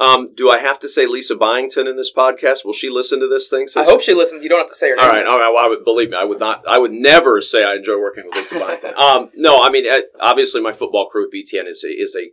[0.00, 2.64] Um, do I have to say Lisa Byington in this podcast?
[2.64, 3.66] Will she listen to this thing?
[3.76, 4.44] I hope she listens.
[4.44, 5.04] You don't have to say her name.
[5.04, 5.50] All right, all right.
[5.52, 6.16] Well, I would believe me.
[6.20, 6.64] I would not.
[6.68, 8.94] I would never say I enjoy working with Lisa Byington.
[9.02, 9.86] um, no, I mean,
[10.20, 12.30] obviously, my football crew at BTN is a, is a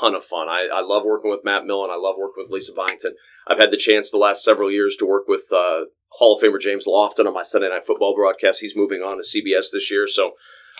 [0.00, 0.48] ton of fun.
[0.48, 1.90] I, I love working with Matt Millen.
[1.90, 3.14] I love working with Lisa Byington.
[3.46, 6.60] I've had the chance the last several years to work with uh, Hall of Famer
[6.60, 8.60] James Lofton on my Sunday Night Football broadcast.
[8.60, 10.32] He's moving on to CBS this year, so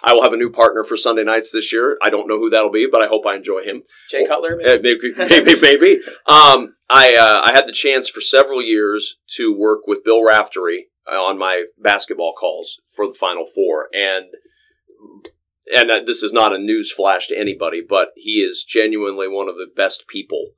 [0.03, 1.99] I will have a new partner for Sunday nights this year.
[2.03, 3.83] I don't know who that'll be, but I hope I enjoy him.
[4.11, 5.61] Jay Cutler, maybe, maybe, maybe.
[5.61, 6.01] maybe.
[6.27, 10.87] Um, I uh, I had the chance for several years to work with Bill Raftery
[11.11, 14.27] on my basketball calls for the Final Four, and
[15.73, 19.49] and uh, this is not a news flash to anybody, but he is genuinely one
[19.49, 20.51] of the best people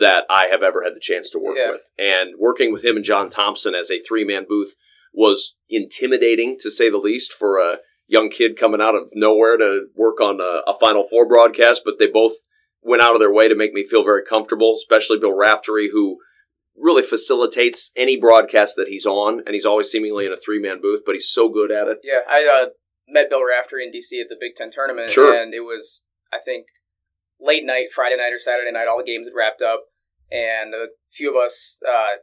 [0.00, 1.70] that I have ever had the chance to work yeah.
[1.70, 1.82] with.
[1.98, 4.74] And working with him and John Thompson as a three man booth
[5.12, 9.86] was intimidating to say the least for a young kid coming out of nowhere to
[9.94, 12.32] work on a, a Final Four broadcast, but they both
[12.82, 16.18] went out of their way to make me feel very comfortable, especially Bill Raftery, who
[16.76, 20.80] really facilitates any broadcast that he's on, and he's always seemingly in a three man
[20.80, 21.98] booth, but he's so good at it.
[22.02, 22.68] Yeah, I uh,
[23.08, 25.34] met Bill Raftery in DC at the Big Ten tournament, sure.
[25.34, 26.66] and it was I think
[27.40, 28.88] late night, Friday night or Saturday night.
[28.88, 29.84] All the games had wrapped up,
[30.30, 32.20] and a few of us uh,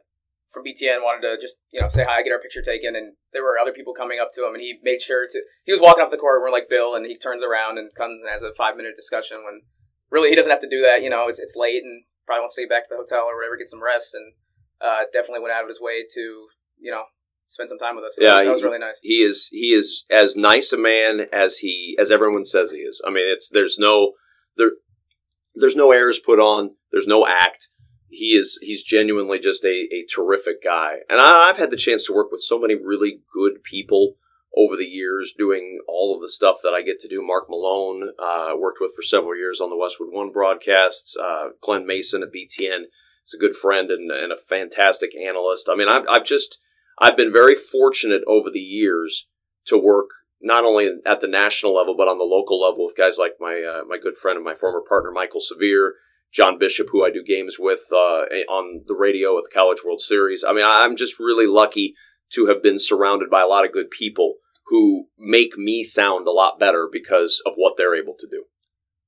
[0.52, 3.42] from BTN wanted to just you know say hi, get our picture taken, and there
[3.42, 5.40] were other people coming up to him, and he made sure to.
[5.64, 7.94] He was walking off the court, and we're like Bill, and he turns around and
[7.94, 9.62] comes and has a five minute discussion when
[10.10, 11.02] really he doesn't have to do that.
[11.02, 13.36] You know, it's it's late and probably wants to get back to the hotel or
[13.36, 14.34] whatever, get some rest, and
[14.80, 16.46] uh, definitely went out of his way to
[16.78, 17.04] you know
[17.52, 18.16] spend some time with us.
[18.16, 19.00] So yeah, that, was really nice.
[19.02, 23.02] He is he is as nice a man as he as everyone says he is.
[23.06, 24.12] I mean, it's there's no
[24.56, 24.72] there
[25.54, 26.70] there's no airs put on.
[26.90, 27.68] There's no act.
[28.08, 32.06] He is he's genuinely just a, a terrific guy, and I, I've had the chance
[32.06, 34.16] to work with so many really good people
[34.56, 37.22] over the years doing all of the stuff that I get to do.
[37.22, 41.16] Mark Malone, uh, worked with for several years on the Westwood One broadcasts.
[41.16, 42.84] Uh, Glenn Mason at BTN
[43.26, 45.68] is a good friend and, and a fantastic analyst.
[45.70, 46.58] I mean, I've, I've just,
[47.02, 49.26] I've been very fortunate over the years
[49.66, 50.06] to work
[50.40, 53.62] not only at the national level, but on the local level with guys like my,
[53.62, 55.94] uh, my good friend and my former partner, Mike'l Severe,
[56.32, 60.00] John Bishop, who I do games with uh, on the radio at the College World
[60.00, 60.44] Series.
[60.46, 61.94] I mean, I'm just really lucky
[62.34, 64.36] to have been surrounded by a lot of good people
[64.68, 68.44] who make me sound a lot better because of what they're able to do.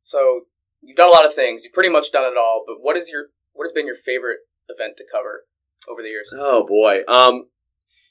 [0.03, 0.43] So
[0.83, 1.65] you've done a lot of things.
[1.65, 2.65] You've pretty much done it all.
[2.67, 5.45] But what is your what has been your favorite event to cover
[5.89, 6.33] over the years?
[6.37, 7.47] Oh boy, um,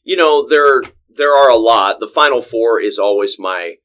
[0.04, 0.84] you know there
[1.16, 2.00] there are a lot.
[2.00, 3.76] The Final Four is always my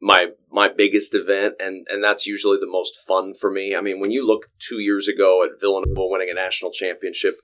[0.00, 3.74] my my biggest event, and and that's usually the most fun for me.
[3.76, 7.36] I mean, when you look two years ago at Villanova winning a national championship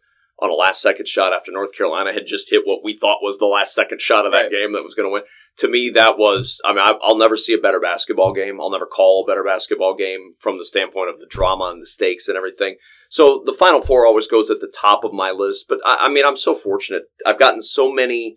[0.42, 3.38] on a last second shot after North Carolina had just hit what we thought was
[3.38, 4.50] the last second shot of that right.
[4.50, 5.22] game that was going to win.
[5.58, 8.60] To me, that was, I mean, I'll never see a better basketball game.
[8.60, 11.86] I'll never call a better basketball game from the standpoint of the drama and the
[11.86, 12.76] stakes and everything.
[13.08, 15.66] So the Final Four always goes at the top of my list.
[15.68, 17.04] But I, I mean, I'm so fortunate.
[17.24, 18.36] I've gotten so many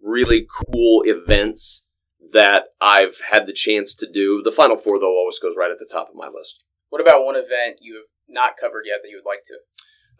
[0.00, 1.84] really cool events
[2.32, 4.40] that I've had the chance to do.
[4.44, 6.64] The Final Four, though, always goes right at the top of my list.
[6.90, 9.54] What about one event you have not covered yet that you would like to?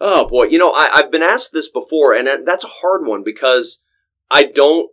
[0.00, 3.22] Oh boy, you know I, I've been asked this before, and that's a hard one
[3.22, 3.80] because
[4.30, 4.90] I don't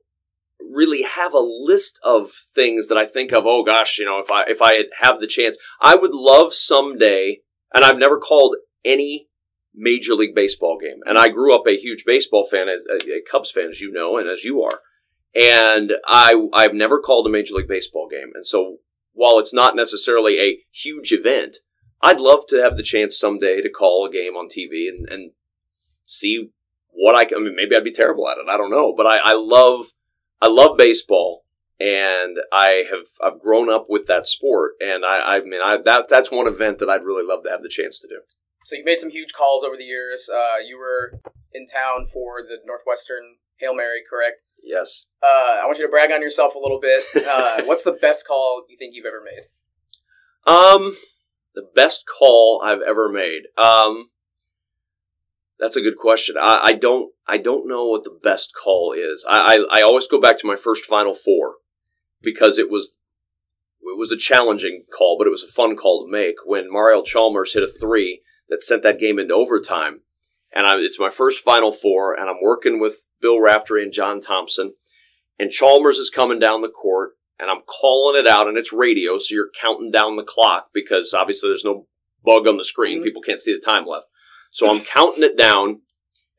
[0.60, 3.46] really have a list of things that I think of.
[3.46, 7.42] Oh gosh, you know, if I if I have the chance, I would love someday.
[7.74, 9.30] And I've never called any
[9.74, 13.50] Major League Baseball game, and I grew up a huge baseball fan, a, a Cubs
[13.50, 14.82] fan, as you know, and as you are.
[15.34, 18.78] And I I've never called a Major League Baseball game, and so
[19.14, 21.58] while it's not necessarily a huge event,
[22.04, 25.32] I'd love to have the chance someday to call a game on TV and, and
[26.06, 26.52] see
[26.90, 27.38] what I can.
[27.38, 28.48] I mean, maybe I'd be terrible at it.
[28.50, 29.86] I don't know, but I, I love
[30.42, 31.46] I love baseball,
[31.80, 36.08] and I have I've grown up with that sport, and I, I mean I, that
[36.10, 38.22] that's one event that I'd really love to have the chance to do.
[38.66, 40.30] So you've made some huge calls over the years.
[40.32, 41.20] Uh, you were
[41.54, 44.42] in town for the Northwestern Hail Mary, correct?
[44.64, 45.06] Yes.
[45.22, 47.02] Uh, I want you to brag on yourself a little bit.
[47.32, 49.48] Uh, what's the best call you think you've ever made?
[50.52, 50.96] Um,
[51.56, 53.44] the best call I've ever made.
[53.58, 54.10] Um,
[55.60, 56.36] that's a good question.
[56.40, 57.14] I, I, don't.
[57.28, 59.26] I don't know what the best call is.
[59.30, 61.56] I, I, I always go back to my first Final Four
[62.22, 62.94] because it was
[63.82, 67.02] it was a challenging call, but it was a fun call to make when Mario
[67.02, 70.02] Chalmers hit a three that sent that game into overtime.
[70.54, 74.20] And I, it's my first Final Four, and I'm working with Bill Raftery and John
[74.20, 74.74] Thompson,
[75.40, 79.18] and Chalmers is coming down the court, and I'm calling it out, and it's radio,
[79.18, 81.88] so you're counting down the clock because obviously there's no
[82.24, 82.98] bug on the screen.
[82.98, 83.04] Mm-hmm.
[83.06, 84.06] People can't see the time left.
[84.52, 85.82] So I'm counting it down,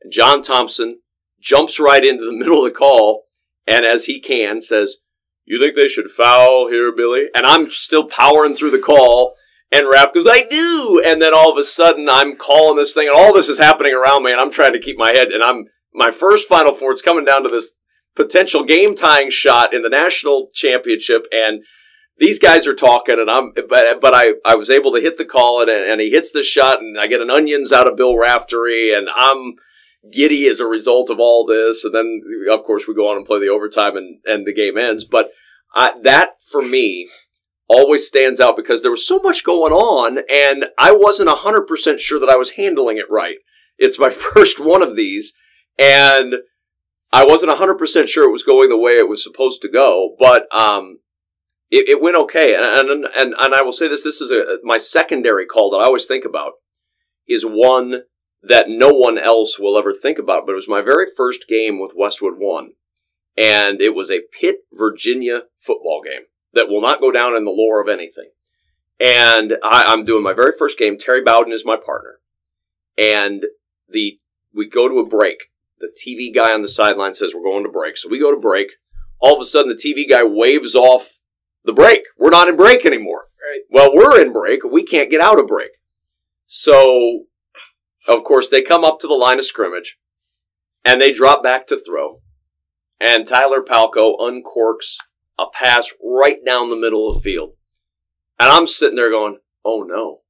[0.01, 1.01] and John Thompson
[1.41, 3.25] jumps right into the middle of the call,
[3.67, 4.97] and as he can, says,
[5.45, 7.27] You think they should foul here, Billy?
[7.35, 9.35] And I'm still powering through the call,
[9.73, 11.01] and Raph goes, I do!
[11.05, 13.93] And then all of a sudden, I'm calling this thing, and all this is happening
[13.93, 16.91] around me, and I'm trying to keep my head, and I'm my first Final Four.
[16.91, 17.73] It's coming down to this
[18.15, 21.63] potential game tying shot in the national championship and
[22.17, 25.25] these guys are talking and I'm, but, but I, I was able to hit the
[25.25, 28.17] call and, and he hits the shot and I get an onions out of Bill
[28.17, 29.55] Raftery and I'm
[30.11, 31.83] giddy as a result of all this.
[31.83, 32.21] And then
[32.51, 35.03] of course we go on and play the overtime and, and the game ends.
[35.03, 35.31] But
[35.75, 37.09] I, that for me
[37.67, 41.99] always stands out because there was so much going on and I wasn't hundred percent
[41.99, 43.37] sure that I was handling it right.
[43.77, 45.33] It's my first one of these
[45.79, 46.35] and
[47.13, 50.47] I wasn't 100% sure it was going the way it was supposed to go, but
[50.51, 50.97] um,
[51.69, 52.55] it, it, went okay.
[52.55, 55.77] And, and, and, and I will say this, this is a, my secondary call that
[55.77, 56.53] I always think about
[57.27, 58.01] is one
[58.41, 61.79] that no one else will ever think about, but it was my very first game
[61.79, 62.71] with Westwood One.
[63.37, 67.51] And it was a Pitt, Virginia football game that will not go down in the
[67.51, 68.31] lore of anything.
[68.99, 70.97] And I, I'm doing my very first game.
[70.97, 72.15] Terry Bowden is my partner.
[72.97, 73.45] And
[73.87, 74.19] the,
[74.51, 75.49] we go to a break
[75.83, 77.97] the TV guy on the sideline says we're going to break.
[77.97, 78.71] So we go to break.
[79.19, 81.19] All of a sudden, the TV guy waves off
[81.65, 82.03] the break.
[82.17, 83.25] We're not in break anymore.
[83.41, 83.61] Right.
[83.69, 84.63] Well, we're in break.
[84.63, 85.71] We can't get out of break.
[86.47, 87.25] So,
[88.07, 89.97] of course, they come up to the line of scrimmage
[90.85, 92.21] and they drop back to throw.
[92.99, 94.97] And Tyler Palko uncorks
[95.37, 97.53] a pass right down the middle of the field.
[98.39, 100.21] And I'm sitting there going, oh no.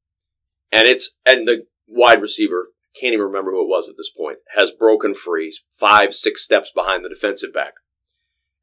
[0.71, 4.37] And it's, and the wide receiver, can't even remember who it was at this point,
[4.55, 7.73] has broken free five, six steps behind the defensive back.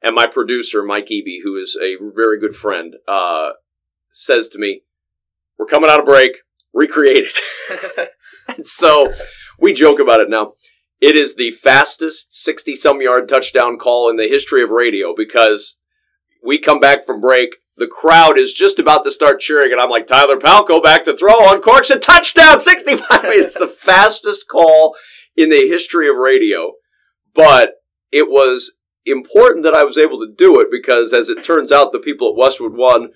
[0.03, 3.51] And my producer, Mike Eby, who is a very good friend, uh,
[4.11, 4.83] says to me,
[5.59, 6.39] we're coming out of break,
[6.73, 8.09] recreate it.
[8.49, 9.13] and so
[9.59, 10.55] we joke about it now.
[11.01, 15.79] It is the fastest 60 some yard touchdown call in the history of radio because
[16.43, 17.57] we come back from break.
[17.81, 21.17] The crowd is just about to start cheering, and I'm like, Tyler Palko back to
[21.17, 23.07] throw on corks a touchdown, 65.
[23.11, 24.95] I mean, it's the fastest call
[25.35, 26.75] in the history of radio.
[27.35, 27.77] But
[28.13, 28.75] it was
[29.07, 32.29] important that I was able to do it because, as it turns out, the people
[32.29, 33.13] at Westwood One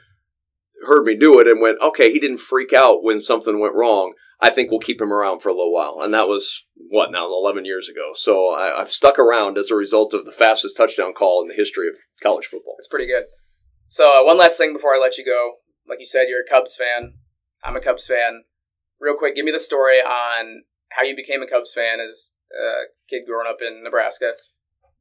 [0.86, 4.14] heard me do it and went, okay, he didn't freak out when something went wrong.
[4.40, 5.98] I think we'll keep him around for a little while.
[6.00, 8.12] And that was, what, now, 11 years ago.
[8.14, 11.54] So I, have stuck around as a result of the fastest touchdown call in the
[11.54, 12.76] history of college football.
[12.78, 13.24] It's pretty good.
[13.94, 15.58] So, uh, one last thing before I let you go.
[15.88, 17.12] Like you said, you're a Cubs fan.
[17.62, 18.42] I'm a Cubs fan.
[18.98, 22.90] Real quick, give me the story on how you became a Cubs fan as a
[23.08, 24.32] kid growing up in Nebraska.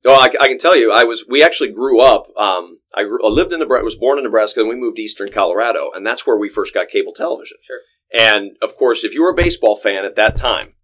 [0.05, 1.25] Oh, I, I, can tell you, I was.
[1.27, 2.27] We actually grew up.
[2.37, 3.83] Um, I, grew, I lived in Nebraska.
[3.83, 6.75] Was born in Nebraska, and we moved to Eastern Colorado, and that's where we first
[6.75, 7.57] got cable television.
[7.63, 7.79] Sure.
[8.15, 10.75] And of course, if you were a baseball fan at that time,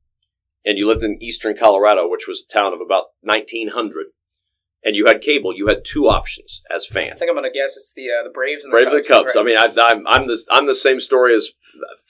[0.66, 4.08] and you lived in Eastern Colorado, which was a town of about nineteen hundred,
[4.84, 7.14] and you had cable, you had two options as fans.
[7.14, 9.08] I think I'm going to guess it's the uh, the Braves and the Braves Cubs.
[9.08, 9.36] the Cubs.
[9.36, 9.42] Right?
[9.42, 11.52] I mean, I, I'm I'm the I'm the same story as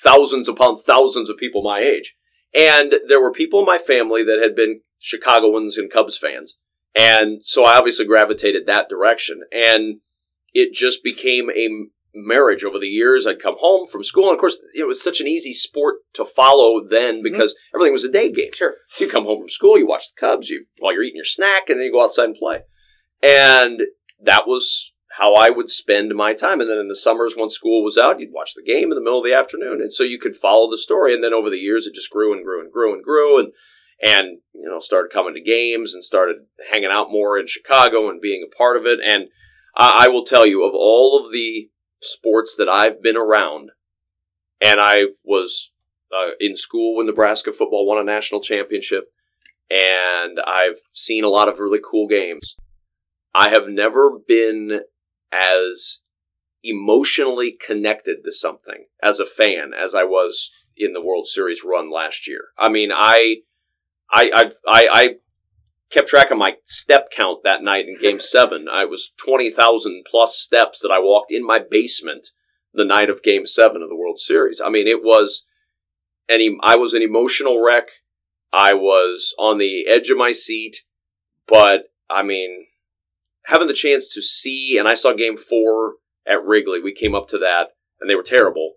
[0.01, 2.15] thousands upon thousands of people my age,
[2.53, 6.57] and there were people in my family that had been Chicagoans and Cubs fans
[6.95, 9.41] and so I obviously gravitated that direction.
[9.51, 9.99] And
[10.53, 13.27] it just became a marriage over the years.
[13.27, 14.29] I'd come home from school.
[14.29, 17.23] And of course, it was such an easy sport to follow then mm-hmm.
[17.23, 17.77] because mm-hmm.
[17.77, 18.51] everything was a day game.
[18.53, 18.75] Sure.
[18.99, 21.69] You come home from school, you watch the Cubs, you while you're eating your snack,
[21.69, 22.61] and then you go outside and play.
[23.21, 23.81] And
[24.21, 26.61] that was how I would spend my time.
[26.61, 29.01] And then in the summers, when school was out, you'd watch the game in the
[29.01, 29.81] middle of the afternoon.
[29.81, 31.13] And so you could follow the story.
[31.13, 33.39] And then over the years, it just grew and grew and grew and grew.
[33.39, 33.51] And
[34.01, 36.37] and you know started coming to games and started
[36.71, 38.99] hanging out more in Chicago and being a part of it.
[39.05, 39.25] And
[39.75, 41.69] I, I will tell you, of all of the
[42.01, 43.71] sports that I've been around,
[44.61, 45.73] and I was
[46.15, 49.11] uh, in school when Nebraska football won a national championship,
[49.69, 52.55] and I've seen a lot of really cool games.
[53.33, 54.81] I have never been
[55.31, 55.99] as
[56.63, 61.91] emotionally connected to something as a fan as I was in the World Series run
[61.91, 62.41] last year.
[62.57, 63.37] I mean, I
[64.11, 65.15] I, I, I, I
[65.91, 68.67] kept track of my step count that night in Game Seven.
[68.71, 72.27] I was twenty thousand plus steps that I walked in my basement
[72.73, 74.61] the night of Game Seven of the World Series.
[74.63, 75.45] I mean, it was
[76.27, 76.57] any.
[76.61, 77.87] I was an emotional wreck.
[78.51, 80.77] I was on the edge of my seat,
[81.47, 82.65] but I mean,
[83.45, 85.95] having the chance to see, and I saw Game Four
[86.27, 86.81] at Wrigley.
[86.81, 87.69] We came up to that,
[87.99, 88.75] and they were terrible,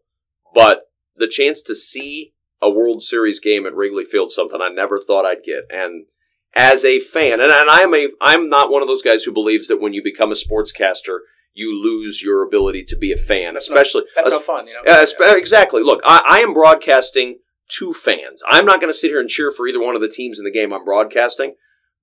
[0.54, 0.84] but
[1.16, 5.26] the chance to see a World Series game at Wrigley Field, something I never thought
[5.26, 5.64] I'd get.
[5.70, 6.06] And
[6.54, 9.68] as a fan, and, and I'm a I'm not one of those guys who believes
[9.68, 11.20] that when you become a sportscaster,
[11.54, 14.80] you lose your ability to be a fan, especially that's no fun, you know.
[14.80, 15.36] Uh, yeah.
[15.36, 15.82] Exactly.
[15.82, 17.38] Look, I, I am broadcasting
[17.78, 18.42] to fans.
[18.48, 20.44] I'm not going to sit here and cheer for either one of the teams in
[20.44, 21.54] the game I'm broadcasting,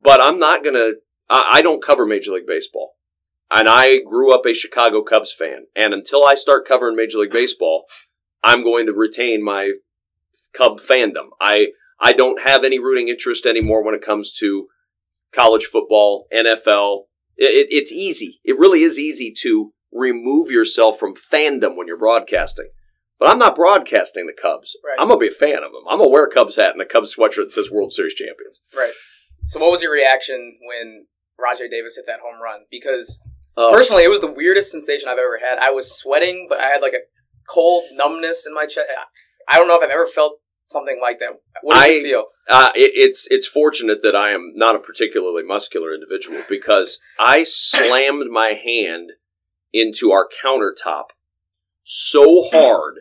[0.01, 0.95] but I'm not going to.
[1.31, 2.93] I don't cover Major League Baseball,
[3.51, 5.67] and I grew up a Chicago Cubs fan.
[5.75, 7.85] And until I start covering Major League Baseball,
[8.43, 9.73] I'm going to retain my
[10.53, 11.29] Cub fandom.
[11.39, 11.67] I
[12.01, 14.67] I don't have any rooting interest anymore when it comes to
[15.33, 17.03] college football, NFL.
[17.37, 18.39] It, it, it's easy.
[18.43, 22.69] It really is easy to remove yourself from fandom when you're broadcasting.
[23.19, 24.77] But I'm not broadcasting the Cubs.
[24.85, 24.95] Right.
[24.99, 25.83] I'm gonna be a fan of them.
[25.89, 28.61] I'm gonna wear a Cubs hat and a Cubs sweatshirt that says World Series champions.
[28.75, 28.93] Right.
[29.43, 31.07] So, what was your reaction when
[31.39, 32.61] Rajai Davis hit that home run?
[32.71, 33.21] Because
[33.57, 35.59] uh, personally, it was the weirdest sensation I've ever had.
[35.59, 37.03] I was sweating, but I had like a
[37.49, 38.87] cold numbness in my chest.
[39.49, 40.39] I don't know if I've ever felt
[40.69, 41.39] something like that.
[41.61, 42.25] What do you feel?
[42.49, 47.43] Uh, it, it's it's fortunate that I am not a particularly muscular individual because I
[47.43, 49.11] slammed my hand
[49.73, 51.09] into our countertop
[51.83, 52.99] so hard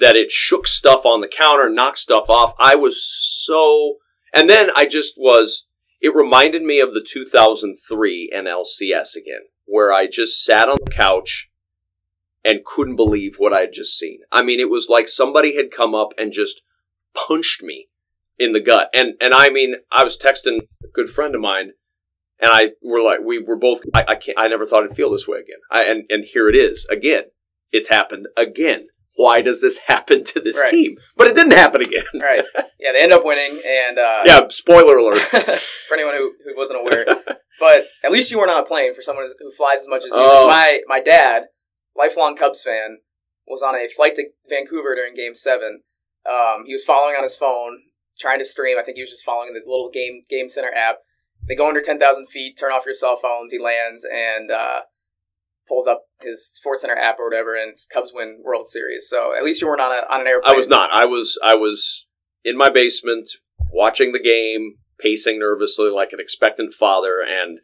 [0.00, 2.54] that it shook stuff on the counter, knocked stuff off.
[2.58, 3.96] I was so,
[4.34, 5.66] and then I just was.
[5.98, 11.50] It reminded me of the 2003 NLCS again, where I just sat on the couch
[12.44, 14.20] and couldn't believe what I had just seen.
[14.30, 16.60] I mean, it was like somebody had come up and just
[17.16, 17.88] punched me
[18.38, 18.90] in the gut.
[18.94, 21.72] And and I mean, I was texting a good friend of mine,
[22.40, 23.80] and I were like, we were both.
[23.94, 24.38] I, I can't.
[24.38, 25.58] I never thought I'd feel this way again.
[25.70, 27.24] I, and and here it is again.
[27.72, 28.88] It's happened again.
[29.16, 30.70] why does this happen to this Right.
[30.70, 30.96] team?
[31.16, 32.04] But it didn't happen again.
[32.20, 32.44] right.
[32.78, 35.18] Yeah, they end up winning, and uh, Yeah, spoiler alert.
[35.88, 37.06] for anyone who, who wasn't aware.
[37.58, 40.10] But at least you weren't on a plane for someone who flies as much as
[40.10, 40.16] you.
[40.18, 40.46] Oh.
[40.46, 41.44] My my dad,
[41.96, 42.98] lifelong Cubs fan,
[43.48, 45.80] was on a flight to Vancouver during Game Seven.
[46.28, 47.78] Um, he was following on his phone,
[48.18, 48.78] trying to stream.
[48.78, 50.96] I think he was just following the little game Game Center app.
[51.48, 52.56] They go under ten thousand feet.
[52.58, 53.52] Turn off your cell phones.
[53.52, 54.80] He lands and uh,
[55.68, 59.06] pulls up his Sports Center app or whatever, and Cubs win World Series.
[59.08, 60.54] So at least you weren't on a on an airplane.
[60.54, 60.90] I was not.
[60.92, 62.06] I was I was
[62.44, 63.28] in my basement
[63.70, 67.58] watching the game, pacing nervously like an expectant father, and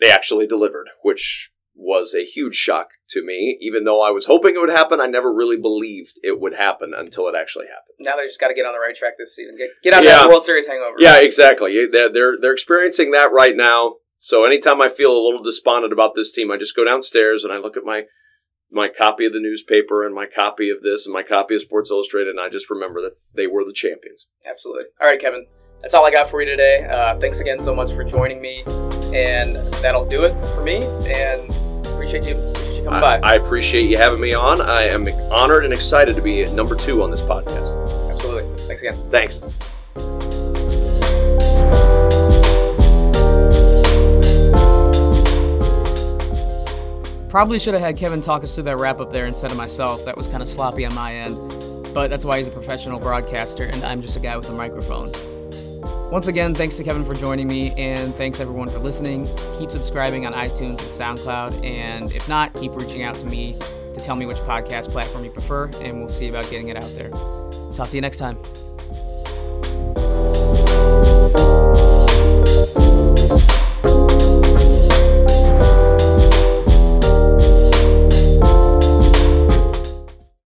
[0.00, 3.58] they actually delivered, which was a huge shock to me.
[3.60, 6.92] Even though I was hoping it would happen, I never really believed it would happen
[6.96, 7.96] until it actually happened.
[8.00, 9.56] Now they just got to get on the right track this season.
[9.58, 10.20] Get get out of Yeah.
[10.22, 10.96] that World Series hangover.
[10.98, 11.86] Yeah, exactly.
[11.86, 13.96] They're they're they're experiencing that right now.
[14.18, 17.52] So anytime I feel a little despondent about this team, I just go downstairs and
[17.52, 18.04] I look at my
[18.70, 21.90] my copy of the newspaper and my copy of this and my copy of Sports
[21.90, 24.26] Illustrated, and I just remember that they were the champions.
[24.48, 24.84] Absolutely.
[25.00, 25.46] All right, Kevin.
[25.82, 26.84] That's all I got for you today.
[26.84, 28.64] Uh, thanks again so much for joining me,
[29.14, 30.78] and that'll do it for me.
[31.06, 31.52] And
[31.96, 33.28] appreciate you, appreciate you coming I, by.
[33.28, 34.60] I appreciate you having me on.
[34.60, 38.12] I am honored and excited to be number two on this podcast.
[38.12, 38.56] Absolutely.
[38.64, 39.10] Thanks again.
[39.10, 39.40] Thanks.
[47.30, 50.04] Probably should have had Kevin talk us through that wrap up there instead of myself.
[50.04, 51.36] That was kind of sloppy on my end.
[51.94, 55.12] But that's why he's a professional broadcaster, and I'm just a guy with a microphone.
[56.10, 59.26] Once again, thanks to Kevin for joining me, and thanks everyone for listening.
[59.58, 63.56] Keep subscribing on iTunes and SoundCloud, and if not, keep reaching out to me
[63.92, 66.90] to tell me which podcast platform you prefer, and we'll see about getting it out
[66.94, 67.10] there.
[67.74, 68.38] Talk to you next time.